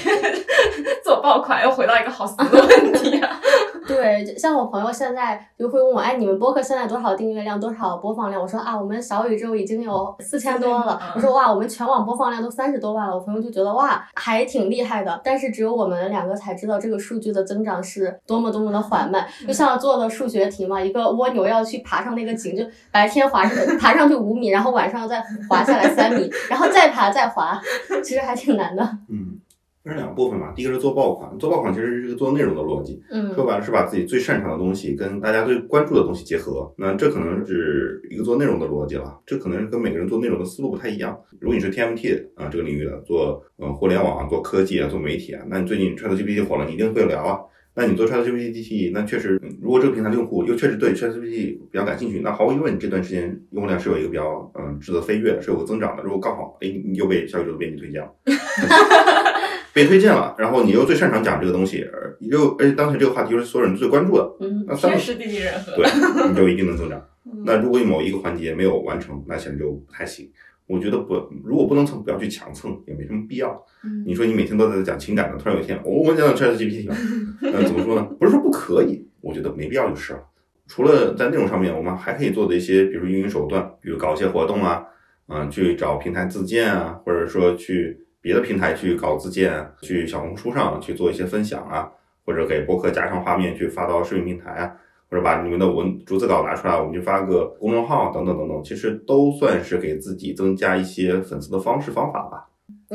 [1.02, 1.62] 做爆款？
[1.62, 3.40] 又回到一个好死的问题啊！
[4.24, 8.40] 对，像我朋友现在就会问我，哎，你们播客现在多少订阅量，多少播放量？
[8.40, 11.00] 我说啊，我们小宇宙已经有四千多了。
[11.14, 13.14] 我说哇，我们全网播放量都三十多万了。
[13.14, 15.20] 我朋友就觉得哇，还挺厉害的。
[15.24, 19.26] 但是只有我们两个才知道这个数据的增长是多么多么的缓慢。
[19.46, 27.60] 就像做的数学题嘛，一个蜗牛要去爬上那个井，就白天滑上 爬上去五米，然后晚上再滑下来三米，然后再爬再滑，
[28.02, 28.82] 其实还挺难的。
[29.08, 29.38] 嗯，
[29.82, 30.52] 分成两部分嘛。
[30.54, 36.72] 第一个是做爆款，做爆款其实是一个做内容的逻辑，嗯说白了是把自己最擅长的东西跟大家最关注的东西结合。
[36.76, 41.18] 那这可能是一个做内容的逻辑了，这可能跟每个人做内容的思路不太一样。
[41.40, 47.38] 如果你是 TMT 啊这个领域的，做呃互联网、做科技啊、做媒体啊，那你最近 ChatGPT 火了，你一定会聊啊。
[47.74, 56.02] 那你做 ChatGPT，那确实，嗯如果这个平台的用户又确实对 ChatGPT 比较感兴趣，那毫无疑问，你这段时间用户量是有一个比较嗯质的飞跃，是有个增长的。
[56.02, 58.12] 如果刚好，哎，你又被小宇宙的编辑推荐了，
[59.72, 65.76] 被推荐了，然后你又最擅长讲这个东西，而又而且当前这个话题又是所有人最关注的，嗯那三个天时地利人和。
[65.76, 65.86] 对，
[66.28, 66.98] 你就一定能增长。
[67.24, 70.30] 嗯那如果有某一个环节没有完成，那显然就不太行。
[70.66, 73.50] 我觉得不，如果不能蹭，不要去强蹭，也没什么必要。
[73.84, 76.96] 嗯你说你每天都在讲情感的，突然有一天，哦我们讲讲 ChatGPT 吧，
[77.40, 78.02] 那，怎么说呢？
[78.18, 80.20] 不是说不可以，我觉得没必要就是了。
[80.68, 84.84] 除了在内容上面，我们还可以做的一些，比如运营手段，比如搞一些活动啊，
[85.28, 91.90] 嗯、去找平台自荐啊，或者说去别的平台去搞自荐，去小红书上去做一些分享啊，
[92.24, 94.76] 或者给博客加上画面去发到视频平台啊，
[95.10, 102.48] 或者把你们的文逐字稿拿出来，我们就发个公众号等等等等，其实都算是给自己增加一些粉丝的方式方法吧。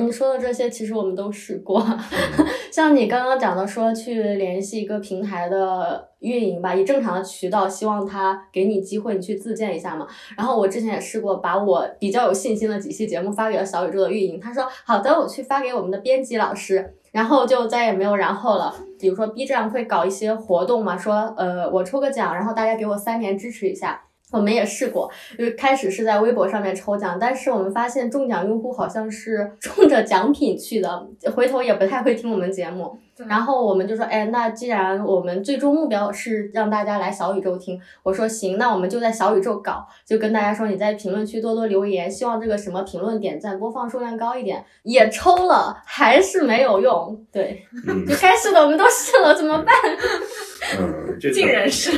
[0.05, 1.83] 你说的这些，其实我们都试过。
[2.71, 10.05] 像你刚刚讲的，说去联系一个平台的运营吧，以正常的渠道，希望他给你机会，你去自荐一下嘛。
[10.37, 16.93] 然后我之前也试过，把我比较有信心的几期节目发给了小宇宙的运营，他说好的，我去发给我们的编辑老师。
[17.11, 18.75] 然后就再也没有然后了。
[18.99, 24.03] 比如说 B 站会搞一些活动嘛，说呃我抽个奖，然后大家给我三连支持一下。
[24.31, 32.97] 我们也试过，就是开始是在微博上面抽奖，但是我们发现中奖用户好像是 冲着奖品去的，回头也不太会听我们节目。
[33.27, 44.63] 然后我们就说，哎，那既然我们最终目标是让大家来小宇宙听，我说行，那我们就在小宇宙搞，就跟大家说你在评论区多多留言，希望这个什么评论、点赞、播放数量高一点。
[44.83, 47.19] 也抽了，还是没有用。
[47.31, 49.73] 对，嗯就该试的我们都试了，怎么办？
[50.79, 51.91] 嗯，这个尽人事。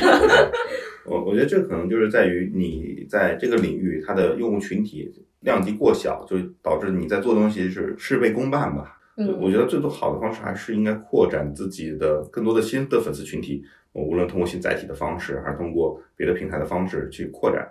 [1.06, 5.10] 我我觉得这可能就是在于你在这个领域它的用户群体
[5.40, 8.96] 量级过小，就导致你在做东西是事倍功半吧。
[9.16, 17.68] 嗯我觉得最多好的方式还是应该扩展自己的更多的新的粉丝群体，我无论通过新载体的方式，还是通过别的平台的方式去扩展。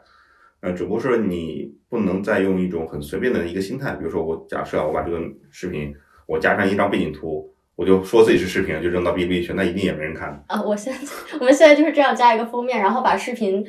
[0.61, 5.95] 呃，只不过是你不能再用一种很随便的一个心态，比如说我假设啊我把这个视频
[6.27, 10.43] 我加上一张背景图，我就说自己是视频，就扔到哔哩哔哩去，那一定也没人看。
[10.47, 10.99] 啊，我现在
[11.39, 13.65] 我们现在就是这样加一个封面，然后把视频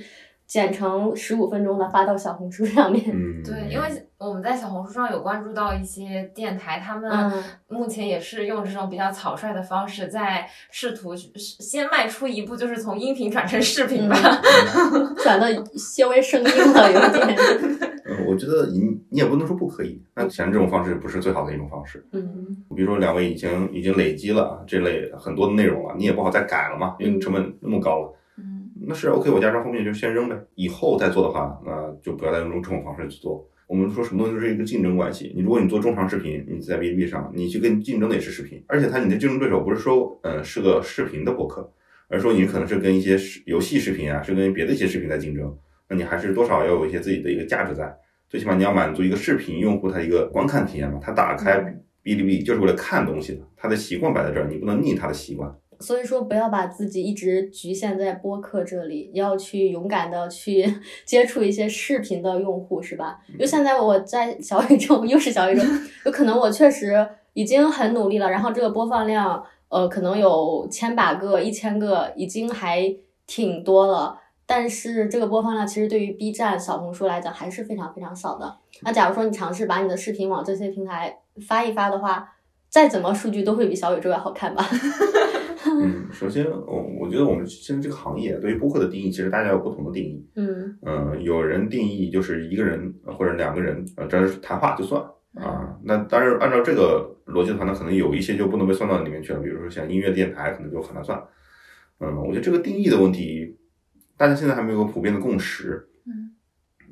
[0.49, 3.05] 剪成十五分钟的发到小红书上面。
[3.07, 3.87] 嗯，对，因为
[4.19, 14.17] 我们在小红书上有关注到一些电台，他们嗯目前也是用这种比较草率的方式，在试图先迈出一步，就是从音频转成视频吧。
[15.23, 15.47] 转的
[15.77, 17.90] 稍微生硬了，有点。
[18.31, 22.05] 嗯，我觉得你你也不能说不可以，那显然这种方式不是最好的一种方式。
[22.13, 28.13] 嗯比如说两位已经已经累积了这类很多的内容了，你也不好再改了嘛，因为成本那么高了。
[28.39, 33.47] 嗯，那是 OK，我加张封面就先扔呗，以后再做的话，那就不要再用这种方式去做。
[33.67, 35.33] 我们说什么东西都是一个竞争关系。
[35.37, 41.71] 你如果你做中长视频，你在 B B 上，你去跟竞争的也是视频，而且他你的竞争对手不是说呃是个视频的博客，
[42.09, 45.57] 而是说你可能是跟一些视游戏视频啊，是跟别的一些视频在竞争，
[45.89, 47.97] 那你还是多少要有一些自己的一个价值在。
[48.31, 51.59] 最起码你要满足一个视频用户他一个观看体验嘛，他打开
[52.05, 55.53] 哔哩哔哩就是为了看东西的，他的习惯摆在这儿，你不能逆他的习惯。
[55.81, 60.65] 所以说，不要把自己一直局限在播客这里，要去勇敢的去
[61.05, 63.19] 接触一些视频的用户，是吧？
[63.33, 65.63] 因为现在我在小宇宙，又是小宇宙，
[66.07, 72.95] 有可能我确实已经很努力了，然后这个播放量，呃，可能有千把个、一千个，已经还
[73.27, 74.17] 挺多了。
[74.51, 78.53] 但是这个播放量其实对于 B 站、小红书来讲还是非常非常少的。
[78.83, 82.29] 那假如说你尝试把你的视频往这些平台发一发的话，
[82.69, 84.67] 再怎么数据都会比小宇宙要好看吧？
[85.65, 90.29] 嗯， 首先，我我觉得我们现在这个行业对于播客的定义，其实大家有不同的定义。
[90.35, 95.01] 嗯嗯，有人定义就是一个人或者两个人，呃，这是谈话就算
[95.37, 95.79] 啊。
[95.85, 101.23] 那当然，按照这个逻辑的话，那可能有一些就不能被算到里面去了，比如说像音乐电台，可能就很难算。
[102.01, 103.55] 嗯，我觉得这个定义的问题，
[104.21, 105.89] 大家现在还没有个普遍的共识。
[106.05, 106.37] 嗯，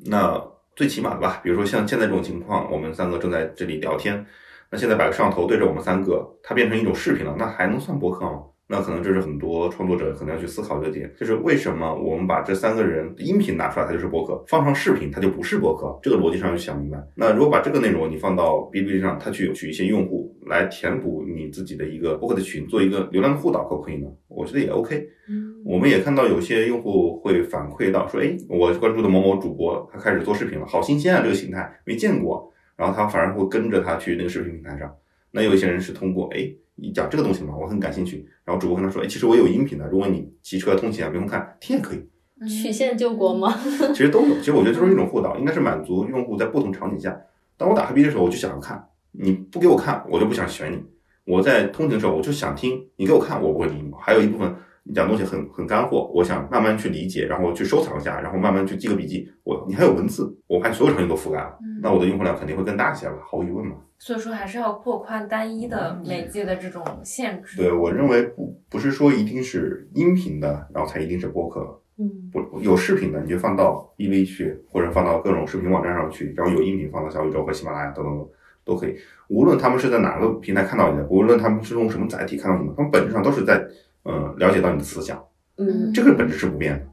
[0.06, 0.42] 那
[0.74, 4.24] 最起码的吧，比如说像现在这种情况，我们三个正在这里聊天，
[4.70, 8.44] 那现在把个摄像头对着我们三个，它变成一种视频了，那还能算播客吗？
[8.70, 15.98] 那可能这是很多创作者可能要去思考的点，就是为什么我们把这三个人音频拿出来，它就是播客；放上视频，它就不是播客。
[16.02, 17.02] 这个逻辑上要想明白。
[17.14, 24.06] 那如果把这个内容你放到哔哩哔哩上，它去取一些用户来填补你自己的一个播客的群，做一个流量的互导，可不可以呢？
[24.28, 25.08] 我觉得也 OK。
[25.30, 32.52] 嗯我们也看到有些用户会反馈到说，哎，我关注的某某主播他开始做视频了，好新鲜啊，这个形态没见过。
[32.76, 34.94] 然后他反而会跟着他去那个视频平台上。
[35.30, 36.48] 那有一些人是通过，哎，
[36.80, 38.26] 你讲这个东西嘛，我很感兴趣。
[38.44, 42.08] 然后主播跟他说，哎，其实我有音频的，如果你骑车通勤啊，不用看，听也可以。
[42.48, 43.52] 曲线救国吗？
[43.92, 44.36] 其实都有。
[44.36, 47.20] 其实我觉得就是一种互导，应该是满足用户在不同场景下。
[47.56, 50.80] 当我打开 B 的时候，我就想要看，你不给我看，我就不想选你。
[51.24, 53.90] 我在通勤的时候，我就想听，你给我看，我不会理你。
[53.98, 54.54] 还有一部分
[54.88, 59.30] 你讲东西很很干货，我想慢慢去理解，然后去收藏一下，然后慢慢去记个笔记。
[59.44, 63.76] 我你还有文字，我把所有场景都覆盖了，嗯那我的用户量肯定会更大一些了，毫无疑问嘛。
[63.98, 67.58] 所以说还是要扩宽单一的媒介的这种限制。
[67.58, 71.60] 对我认为不不是说一定是音频的，然后才一定是播客。
[71.98, 78.26] 嗯不有视频的，你就放到哔哩去，或者放到各种视频网站上去，然后有音频放到小宇宙和喜马拉雅等等等
[78.64, 78.94] 都可以。
[79.28, 83.66] 无论他们是在哪个平台看到你的，无论他们是用什么载体看到你的，他们本质上都是在
[84.08, 85.22] 呃了解到你的思想，
[85.58, 86.86] 嗯，这个本质是不变的。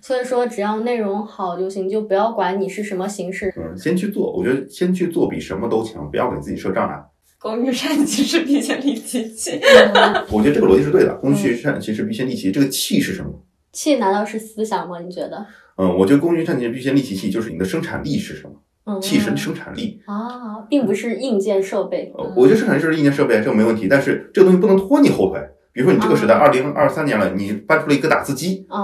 [0.00, 3.52] 所以说只要内容好就行，就不要管你是什么形式。
[3.56, 7.02] 嗯，先去做，我觉得先去做比什么都强，不要给自己设障碍。
[7.38, 9.60] 工欲善其事，必先利其器。
[10.32, 11.14] 我觉得这个逻辑是对的。
[11.16, 12.50] 工欲善其事，必先利其。
[12.50, 13.30] 这个器是什么？
[13.72, 15.00] 器难道是思想吗？
[15.00, 15.46] 你觉得？
[15.76, 18.54] 嗯，我觉得工欲善其事，必先利其器，就是你的生产力是什么？
[18.86, 20.00] 嗯，气是生产力。
[20.06, 22.12] 啊，并不是硬件设备。
[22.16, 25.40] 呃，我觉得生产力是硬件设备，这个没问题，但是这个东西不能拖你后腿。
[25.74, 28.78] 比如说你这个时代二零二三年了，你搬出了一个打字机，啊，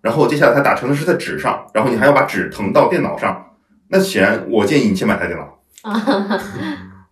[0.00, 3.44] 然后接下来它打成的是在纸上，然后你还要把纸腾到电脑上，
[3.88, 5.58] 那显然我建议你先买台电脑。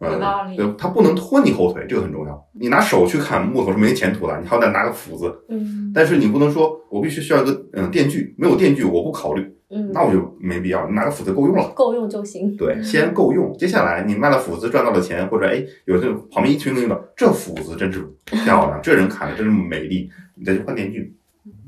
[0.01, 2.47] 有道理对，它不能拖你后腿，这个很重要。
[2.53, 11.73] 你拿手去砍木头是没前途的，你好歹拿个斧子，嗯但是你不能说我必须需要一个嗯电锯，没有电锯我不考虑，嗯，那我就没必要，你拿个斧子够用了。
[11.75, 12.55] 够用就行。
[12.57, 13.57] 对，先够用。
[13.57, 21.17] 接下来你卖了斧子赚到了钱，或者哎，有这旁边一群人用的，这斧子真是漂亮，这人砍的真是美丽，你再去换电锯。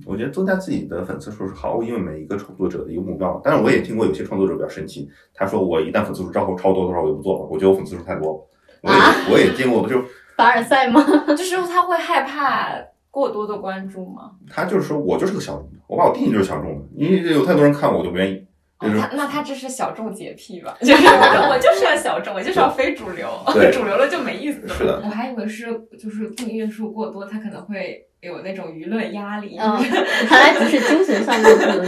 [0.09, 3.39] 我觉得增加自己的粉丝数是毫无疑问每一个创作者的一个目标。
[3.45, 8.41] 但是我也听过有些创作者比较神奇，他说我一旦粉丝数超过超多多少我就不做了，我觉得我粉丝数太多了。
[8.83, 10.03] 我也、啊我也见过，就
[10.37, 11.05] 凡尔赛吗？
[11.37, 12.71] 就是他会害怕
[13.11, 14.33] 过多的关注吗？
[14.49, 18.48] 他就是说我就是个小众，我把我定义就是小众的，因为有太多人看我，我就不愿意。
[18.81, 20.77] 就是哦他那他这是小众洁癖吧？
[20.81, 24.75] 就是我 我就是要小众，我就是要非主流对， 主流了就没意思了。
[24.75, 25.67] 是的我还以为是
[25.99, 29.57] 就是订阅数过多，他可能会有那种舆论压力。
[29.59, 29.77] 嗯，
[30.29, 31.87] 看来只是精神上面不能。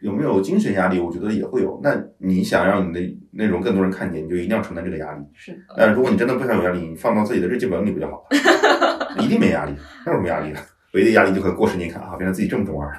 [0.00, 0.98] 有没有精神压力？
[0.98, 1.78] 我觉得也会有。
[1.84, 3.00] 那你想让你的
[3.32, 5.22] 内容更多人看见，你就一定要承担这个压力。
[5.34, 9.16] 是的，但如果你真的不想有压力，你放到自己的日记本里不就好了？
[9.22, 9.74] 一定没压力，
[10.06, 10.58] 那有什么压力的？
[10.94, 12.90] 唯一的压力就可能过十年看啊，变成自己这么中二。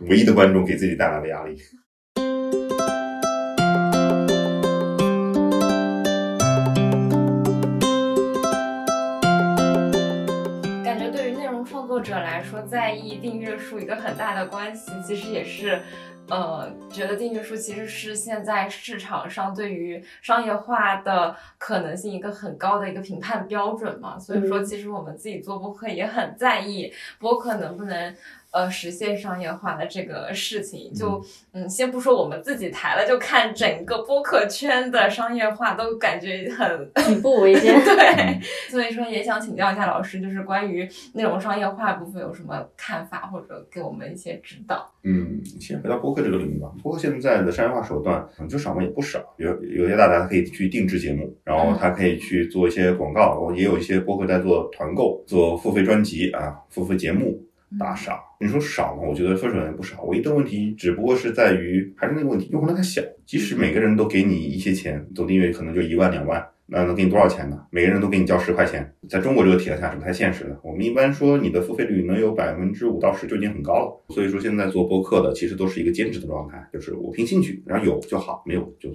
[0.00, 1.56] 唯一的观众给自己带来的压力。
[10.84, 15.82] 感觉对于内容创作者来说，在意订阅数一个很大的关系，其实也是，
[16.28, 24.16] 呃，觉得订阅数其实是现在市场上对于商业化的可能性一个很高的一个评判标准嘛。
[24.16, 28.14] 所以说，嗯其实我们自己做播客也很在意播客能不能
[28.50, 30.92] 呃实现商业化的这个事情。
[30.92, 31.22] 就
[31.52, 37.74] 嗯，先不说我们自己台了，就看整个播客圈的商业化都感觉很举步维艰。
[37.84, 38.40] 对，
[38.70, 44.92] 所以说也想请教一下老师，就是关于内容商业化部分有什么看法，或者给我们一些指导。
[45.02, 46.70] 嗯，先回到播客这个领域吧。
[46.82, 48.82] 播客现在的商业化手段，嗯，就少吗？
[48.82, 49.18] 也不少。
[49.36, 57.40] 有有些大家可以去定制节目，然后他可以去做一些广告，然后也有一些播客在做团购、做付费专辑啊、付费节目
[57.78, 58.18] 打赏。
[58.40, 59.02] 你说少吗？
[59.08, 60.02] 我觉得分手也不少。
[60.04, 63.02] 唯一的问题只不过是在于，还是那个问题，用户量太小。
[63.26, 66.46] 即使每个人都给你一些钱，总订阅可能就一万两万。
[66.70, 67.58] 那能给你多少钱呢？
[67.70, 70.60] 每个人都给你交十块钱，在中国这个体量下是不太现实的。
[70.62, 74.04] 我们一般说你的付费率能有百分之五到十就已经很高了。
[74.14, 78.90] 所以说现在做播客的其实都是一个兼职的状态，就是我凭兴趣，然后有就好，没有就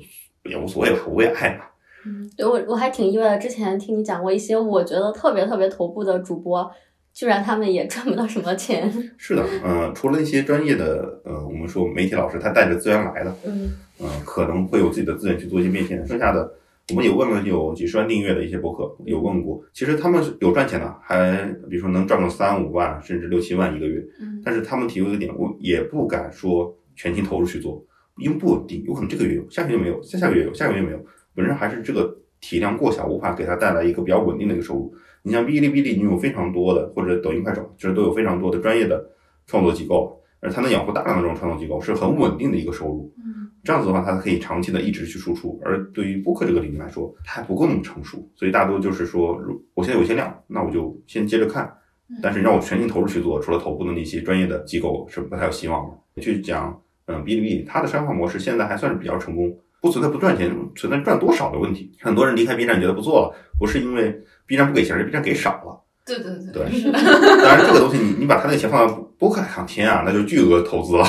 [0.47, 1.65] 也无所谓吧，我也爱嘛。
[2.05, 3.37] 嗯，对我我还挺意外的。
[3.39, 6.69] 之前听你讲过一些我觉得特别特别头部的主播，
[7.13, 8.91] 居然他们也赚不到什么钱。
[9.17, 16.51] 是的，嗯，除了一些专业的，呃，我们说媒体老师，他带着资源来的，嗯，嗯，可能会有自己的资源去做一些变现，剩下的。
[16.89, 24.03] 我们有问了有几十万订阅的一些博客，有问过，其实他们有赚钱的，还比如说能赚个三五万，甚至六七万一个月。
[24.19, 27.81] 嗯，但是他们提出一个点，我也不敢说全心投入去做，
[28.17, 30.99] 因为不稳定，有可能这个月有，下个月没有，下下个月有，下个月没有，
[31.33, 34.93] 本身还是这个体量过小，无法给他带来一个比较稳定的一个收入。
[35.23, 39.03] 你像哔哩哔哩，你有非常多的，或者抖音、快手，其实都有非常多的专业的
[39.47, 43.11] 创作机构，而它能养活大量的这种创作机构，是很稳定的一个收入。
[43.17, 43.49] 嗯。
[43.63, 45.57] 这样子的话，它可以长期的一直去输出。
[45.63, 49.41] 而对于播客这个领域来说，它还不够那么成熟，所以大多就是说，
[49.73, 51.73] 我现在有些量，那我就先接着看。
[52.21, 56.21] 但是让我全心投入去做，除了头部的那些专业的机构是不太有希望的。
[56.21, 61.91] 去讲，嗯，哔哩哔哩它的商业化模式现在还算是比较成功，不存在不赚钱，存在赚多少的问题。
[62.01, 65.79] 很多人离开 B 站觉得不做了，不是因为 B 站不给钱，是 B 站给少了。
[66.05, 66.91] 对对对，对。
[66.91, 71.05] 当然，这个东西你你把他那钱放到播客上，天啊，那就巨额投资了。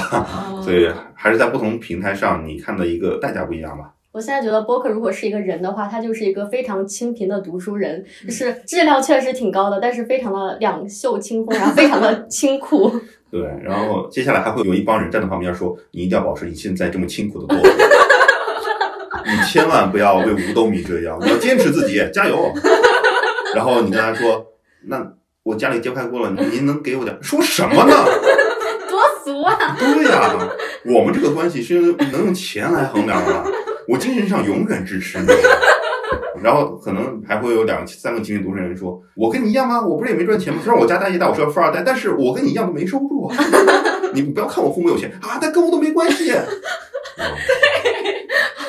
[0.62, 3.90] 所以还是在不同平台上，你看的一个代价不一样吧。
[4.12, 12.88] 我现在觉得播客如果是一个人的话，他就是一个非常清贫的读书人，就是质量确实挺高的，但是非常的两袖清风，然后非常的清苦。
[13.32, 17.74] 对，然后接下来还会有一帮人站在旁边说：“你一定要保持你现在这么清苦的过程，
[19.26, 22.52] 你千万不要为五斗米折腰，你要坚持自己，加油。”
[23.54, 24.46] 然后你跟他说。
[24.86, 25.02] 那
[25.42, 27.18] 我家里揭不开锅了，您能给我点？
[27.22, 28.04] 说什么呢？
[28.86, 29.74] 多俗啊！
[29.78, 30.30] 对呀，
[30.84, 31.80] 我们这个关系是
[32.12, 33.44] 能用钱来衡量的。
[33.88, 35.26] 我精神上永远支持你。
[36.42, 39.80] 然后可能还会有两三个精品独身人说：“我跟你一样啊？
[39.80, 40.60] 我不是也没赚钱吗？
[40.62, 43.34] 虽然我家大业大，我是个富二代，但是我跟你一样都没收入啊。
[44.12, 46.30] 你不要看我父母有钱啊，但跟我都没关系。”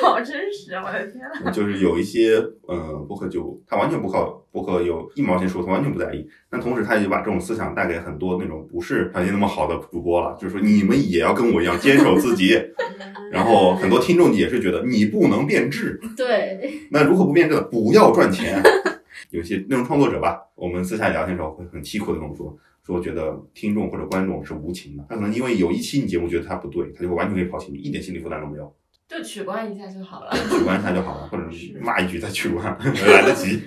[0.06, 0.82] 好真实啊！
[0.86, 1.50] 我的天呐。
[1.50, 2.36] 就是有一些
[2.66, 6.26] 呃博客就他完全不靠博客有一毛钱收入，他完全不在意。
[6.48, 12.54] 但同时他也就把这种思想带给很多那种不是条件那么好的主播了，就是说你们也要跟我一样坚守自己。
[13.30, 16.00] 然后很多听众也是觉得你不能变质。
[16.16, 16.80] 对。
[16.90, 17.60] 那如何不变质？
[17.70, 18.62] 不要赚钱。
[19.30, 28.72] 有些内容创作者吧，我们私下聊天的时候会很凄苦的跟我说，说觉得听众或者观众是无情的，他可能因为有一期你节目觉得他不对，他就会完全可以抛弃你，一点心理负担都没有。
[29.08, 33.62] 就取关一下就好了，取关一下就好了，或者是骂一句再取关， 来得及。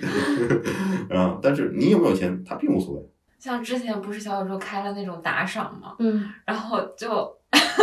[1.08, 3.02] 嗯，但是你有没有钱，他并无所谓。
[3.38, 7.34] 像之前不是小宇宙开了那种打赏嘛，嗯，然后就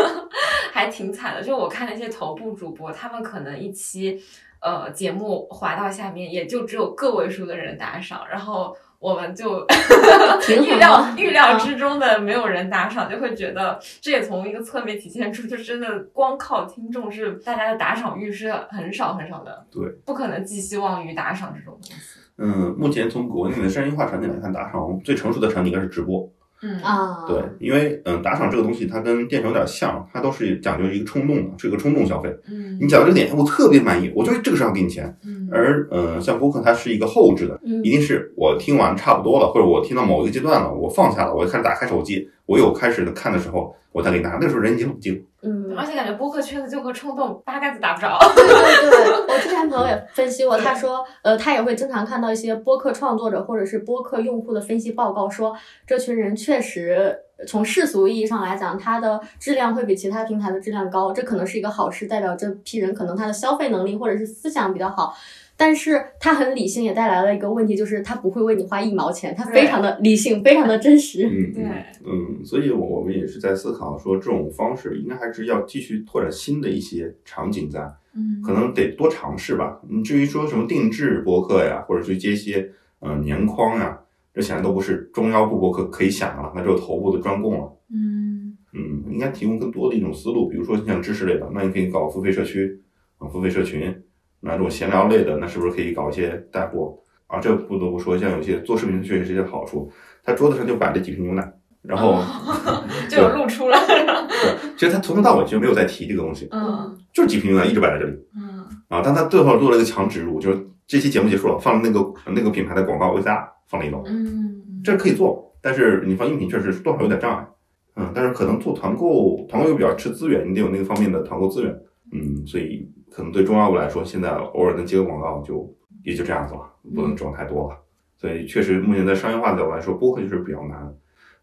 [0.71, 1.41] 还挺惨的。
[1.41, 4.21] 就我看那些头部主播，他们可能一期
[4.61, 8.77] 呃节目滑到下面，也就只有个位数的人打赏，然后。
[8.99, 9.65] 我们就
[10.49, 22.19] 预料预料之中的没有人打赏，就会觉得这也从一个侧面体现出，就真的光靠听众是大家的打赏欲是很少很少的，对，不可能寄希望于打赏这种东西。
[22.39, 26.29] 嗯，目前从国内的商业化场景来看，打赏最成熟的场景应该是直播。
[26.61, 32.35] 嗯啊，对，因为嗯，打赏这个东西它跟电商有点像，它都是讲究一个冲动的，是一个冲动消费。
[32.49, 35.15] 嗯，你讲到这个点，我特别满意，我就这个时候给你钱。
[35.23, 44.39] 嗯，而嗯，像播客它是一个后置的，一定是我听完差不多了，或者我听到某一个阶段了，我放下了，我开始打开手机，我有开始的看的时候，我再给拿。
[44.41, 45.23] 那时候人已经冷静。
[45.43, 48.17] 嗯，而且感觉播客圈子就和冲动八竿子打不着。
[48.35, 57.15] 对对对， 我之前朋友也分析过，他说，呃，他也会经常看到一些播客创作者或者是播客用户的分析报告，说这群人确实
[57.47, 65.13] 从世俗意义上来讲，他的质量会比其他平台的质量高，这可能是一个好事，代表这批人可能他的消费能力或者是思想比较好。
[65.57, 71.27] 但是他很理性，也带来了一个问题，就是他不会为你花一毛钱，他非常的理性，非常的真实。
[71.27, 71.63] 嗯， 对，
[72.05, 77.81] 嗯，所以我们也是在思考说，这种方式应该还是要继续拓展新的一些场景在，
[78.13, 79.81] 嗯，可能得多尝试吧。
[79.89, 83.99] 你至于说什么定制博客呀，或者去接一些呃年框呀，
[84.33, 87.73] 这显然都不是中腰部博客可以想的了，那只有头部的专供了。
[87.91, 88.55] 嗯。
[88.73, 92.79] 嗯，应该提供更多的一种思路，比如说像知识类的，那你可以搞付费社区
[93.17, 93.91] 啊，付费社群；
[94.39, 97.39] 那这种闲聊类的，那是不是可以搞一些带货啊？
[97.39, 99.91] 这不得不说，像有些做视频确实是一些好处，
[100.23, 102.21] 他桌子上就摆着几瓶牛奶，然后
[103.09, 104.27] 就有露出来了。
[104.27, 109.01] 对，其实他从头到尾就没有再提这个东西，嗯就是几瓶牛奶一直摆在这里嗯啊。
[109.03, 114.03] 但他最后做了一个强植入，就是这期节目结束了，放了那个那个品牌的广告 VCR 放了一楼。
[114.05, 117.47] 嗯，这可以做，但是你放音频确实多少有点障碍，
[117.95, 121.75] 嗯，但是可能做团购，团购又比较吃资源，你得有那个方面的团购资源，
[122.13, 125.67] 嗯，所以可能对中药部来说，现在偶尔能接个广告就
[126.03, 127.75] 也就这样子了，不能指望太多了。
[128.15, 130.93] 所以确实，目前在商业化角度来说，播客就是比较难。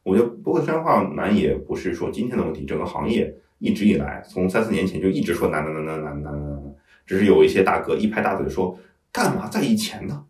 [0.04, 6.62] 我觉得播客商业化难也不是说今天的问题，整个行业一直以来，从三四年前就一直说难难难难难难难难，
[7.04, 8.78] 只是有一些大哥一拍大腿说，
[9.10, 10.24] 干嘛在意钱呢？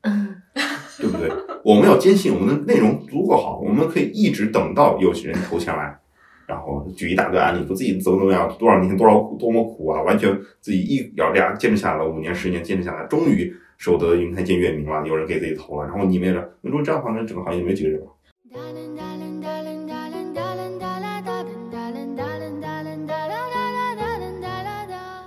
[0.97, 1.31] 对不对？
[1.63, 6.01] 我们要坚信我们的内容足够好，我们可以一直等到有些人投钱来。
[6.47, 10.31] 然后举一大堆案例，说自己怎么怎么样，多少年多少苦，多么苦啊，完全
[10.61, 18.07] 自己一咬牙坚持下来了，五年十年坚持下来，终于守得云开见月明了，有人给自己投了，然后你没了，如果这样的话，那整个行业没几个人了。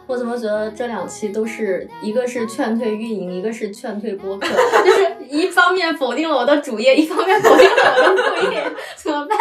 [0.10, 4.48] 我怎么觉得这两期都是一个是劝退运营，一个是劝退播客，
[4.84, 8.64] 就是一方面否定了我的主业，一方面否定了我的副业，
[8.96, 9.38] 怎么办？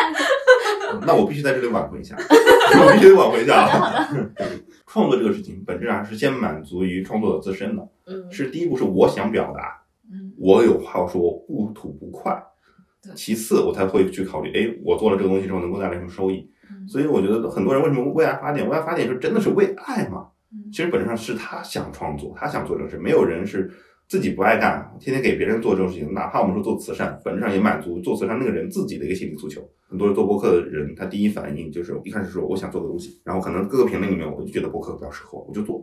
[1.07, 4.09] 那我必须在这里挽回一下，我必须得挽回一下啊！
[4.87, 12.43] 创作这个事情本质上是先满足于创作者自身的，嗯是第一步是我想表达，嗯我有话要说，不吐不快。
[13.14, 16.49] 其次，我才会去考虑，哎，我做了这个东西之后能够带来什么收益。
[16.71, 18.69] 嗯所以我觉得很多人为什么为爱发电？
[18.69, 20.27] 为爱发电是真的是为爱嘛？
[20.53, 23.71] 嗯其实本质上是他想创作，他想做这个事，没有人是
[24.09, 26.12] 自己不爱干，天天给别人做这种事情。
[26.12, 29.61] 哪怕我们说做慈善，本质上也满足做慈善那个人自己的一个心理诉求。
[29.89, 35.82] 很多人做播客的人，他第一反应就是一开始说我想做个东西，然后可能各个评论里面我就觉得播客比较适合我，我就做。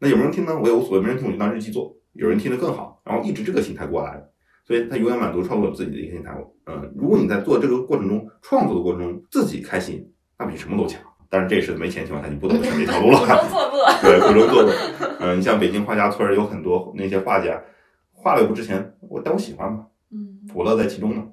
[0.00, 0.58] 那有没有人听呢？
[0.60, 1.94] 我也无所谓，没人听我就当日记做。
[2.14, 4.30] 有人听得更好，然后一直这个心态过来的，
[4.66, 6.32] 所以他永远满足创作者自己的一个心态。
[6.66, 10.04] 嗯，如果你在做这个过程中，创作的过程中自己开心，
[10.38, 11.00] 那比什么都强。
[11.28, 13.18] 但是，这也是没钱的情况下，你不得不选这条路了。
[13.18, 13.78] 苦中作乐。
[14.02, 14.72] 对，苦中作乐。
[15.20, 17.60] 嗯，你像北京画家村儿有很多那些画家，
[18.12, 21.24] 画了又不值钱，我但我喜欢嘛，嗯我乐在其中呢。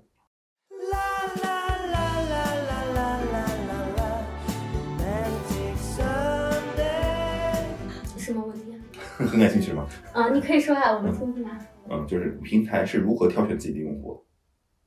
[9.32, 9.88] 很感兴趣吗？
[10.14, 10.24] 啊？
[10.24, 11.58] 啊，你可以说下，我们听听啊。
[11.90, 14.24] 嗯，就是平台是如何挑选自己的用户？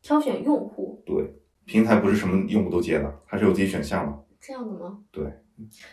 [0.02, 1.34] 挑选用户对，
[1.64, 4.18] 平台不是什么用户都接的，还是有自己选项的。
[4.38, 4.98] 这样的吗？
[5.10, 5.24] 对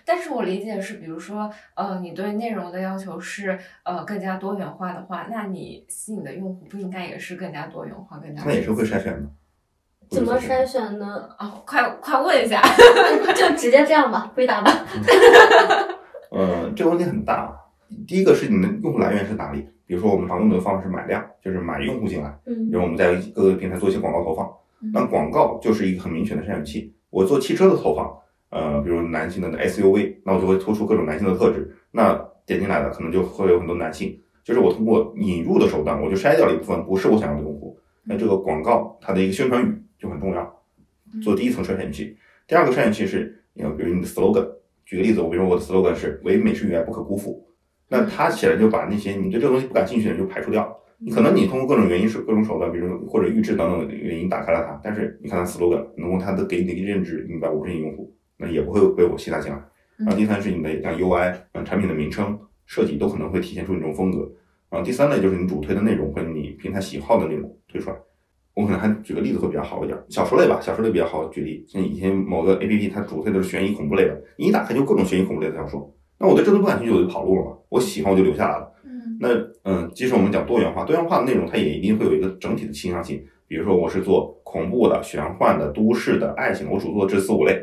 [0.04, 9.30] 但是我理解是，比如说，呃，你对内容的要求是呃更加多元化的话，那你吸引的用户不应该也是更加多元化、更加那也是会筛选的。
[10.10, 11.30] 怎么筛选呢？
[11.40, 12.62] 哦，快快问一下，
[13.34, 14.72] 就直接这样吧，回答吧。
[16.32, 17.56] 呃，这个问题很大。
[18.08, 19.66] 第一个是你的用户来源是哪里？
[19.86, 22.30] 比如说我们常用的方式是买量，就是买用户进来。
[22.46, 24.50] 比嗯如我们在各个平台做一些广告投放，
[24.94, 26.94] 那广告就是一个很明显的筛选器。
[27.10, 28.10] 我做汽车的投放，
[28.50, 31.76] 呃，比如男性的 SUV，那我就会突出各种男性的特质。
[31.92, 32.14] 那
[32.46, 37.78] 点进来的可能就会有很多男性，就是我通过引入的手段，我就筛掉了一部分不是我想要的用户。
[38.04, 40.62] 那这个广告它的一个宣传语就很重要，
[41.22, 42.18] 做第一层筛选器。
[42.48, 44.48] 第二个筛选器是，呃，比如你的 slogan。
[44.86, 47.46] 举个例子，我比如说我的 slogan 是“唯美是与爱不可辜负”，
[47.92, 50.74] 那它显然就把那些你对这个东西不感兴趣的人就排除掉。
[50.98, 59.62] 你可能你通过各种原因是各种手段，比如说或者预制等等的原因打开了它，但是你看它 slogan，能够它的给你的认知，一百五十亿用户，那也不会被我吸纳进来。
[59.98, 64.32] 然后第三是你的像 UI，嗯，产品的名称设计都可能会体现出你这种风格。
[64.70, 67.96] 然后第三类就是你主推的内容和你平台喜好的内容推出来。
[68.54, 71.66] 我可能还举个例子会比较好一点，小说类吧，小说类比较好举例。
[71.68, 77.58] 像以前某个 APP 它主推的是悬疑恐怖类的，你一打开就各种悬疑恐怖类的小说，那我对这都不感兴趣，我就跑路了嘛。
[77.68, 78.72] 我喜欢我就留下来了。
[78.86, 79.30] 嗯那
[79.64, 83.24] 嗯，即使我们讲多元化，多元化的内容它也一定会有一个整体的倾向性。
[83.48, 87.54] 比如说我是做恐怖的、玄幻的、都市的、爱情的，我主做这四五类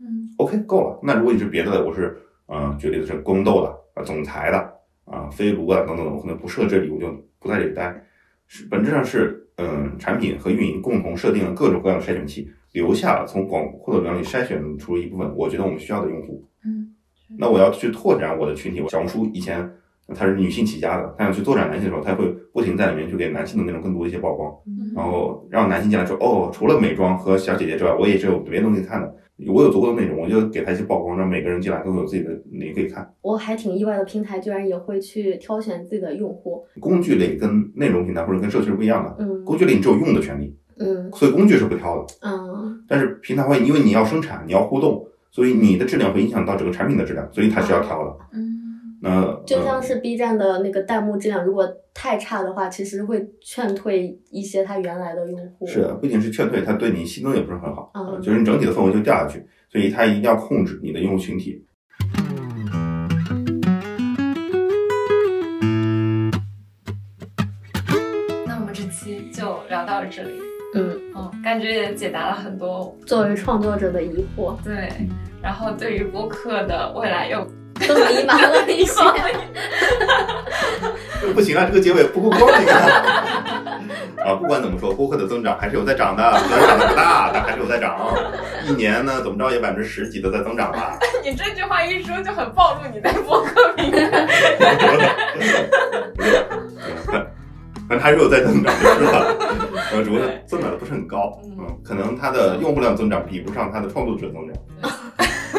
[0.00, 0.98] 嗯，OK 够了。
[1.02, 4.58] 那如果你是别的，我是嗯，举例子是宫斗的、啊总裁的、
[5.04, 7.06] 啊飞卢啊等等的，我可能不适合这里，我就
[7.38, 8.04] 不在这里待。
[8.46, 16.44] 是本质上是嗯，产品和运营共同设定了各种各样的筛选器，留下了从广阔的流量里筛选出一部分我觉得我们需要的用户。
[16.64, 16.94] 嗯，
[17.38, 18.82] 那我要去拓展我的群体。
[18.88, 19.68] 小红书以前
[20.14, 29.14] 它是女性起家的，它想去拓展男性的时候，它会不停在里面去给男性的内容更多的一些曝光，嗯然后让男性进来说，哦，除了美妆和小姐姐之外，我也是有别的东西看的。
[29.48, 33.12] 我有足够的内容，我就给他一些曝光，让每个人进来都有自己的你可以看。
[33.20, 36.64] 我还挺意外的，平台居然也会去挑选自己的用户。
[36.78, 42.14] 工具类跟内容平台或者跟社区是不一样的，嗯工具类你只有用的权利，嗯所以工具是不挑的。
[42.22, 45.04] 嗯但是平台会因为你要生产，你要互动，
[45.34, 48.16] 所以你的质量会影响到整个产品的质量，所以它需要调了。
[48.32, 55.66] 嗯，那就像呃是 B 站的那个弹幕质量，如果太差的话，其实会劝退一些他原来的用户。
[55.66, 61.66] 是的，不仅是劝退，它对你新增也不是很好，嗯呃就是你整体的氛围就掉下去，所以它一定要控制你的用户群体。
[68.46, 70.53] 那我们这期就聊到这里。
[70.74, 74.90] 嗯，嗯，感觉也解答了很多作为创作者的疑惑，对，
[75.40, 77.46] 然后对于播客的未来又
[77.86, 79.00] 更迷茫了一些。
[81.20, 82.82] 这 不行啊，这个结尾不够光，你看。
[84.24, 87.96] 啊，不管怎么说，播客的增长还是有在涨的，虽然涨得不大，但还是有在涨。
[88.66, 90.98] 一年呢，怎么着也百分之十几的在增长吧。
[91.22, 94.26] 你这句话一说就很暴露你在播客平台。
[97.88, 99.24] 反正还是有在增长，就是吧。
[99.92, 104.56] 呃，只不过增长的不是很高，嗯嗯，可能它的用户量增长比不上它的创作者增长。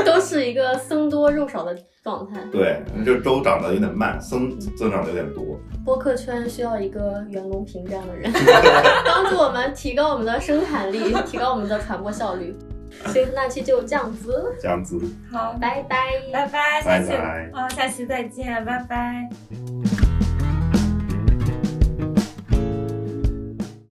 [0.04, 2.40] 都是一个僧多肉少的状态。
[2.52, 5.58] 对，就周长得有点慢，僧增长的有点多。
[5.84, 8.32] 播客圈需要一个袁隆平这样的人，
[9.06, 12.56] 帮助我们提高我们的生产力，提高我们的传播效率。
[13.06, 15.00] 行，那期就这样子，这样子，
[15.32, 16.08] 好，拜拜。
[16.32, 19.30] 拜拜，下期拜拜好，下期再见，拜拜。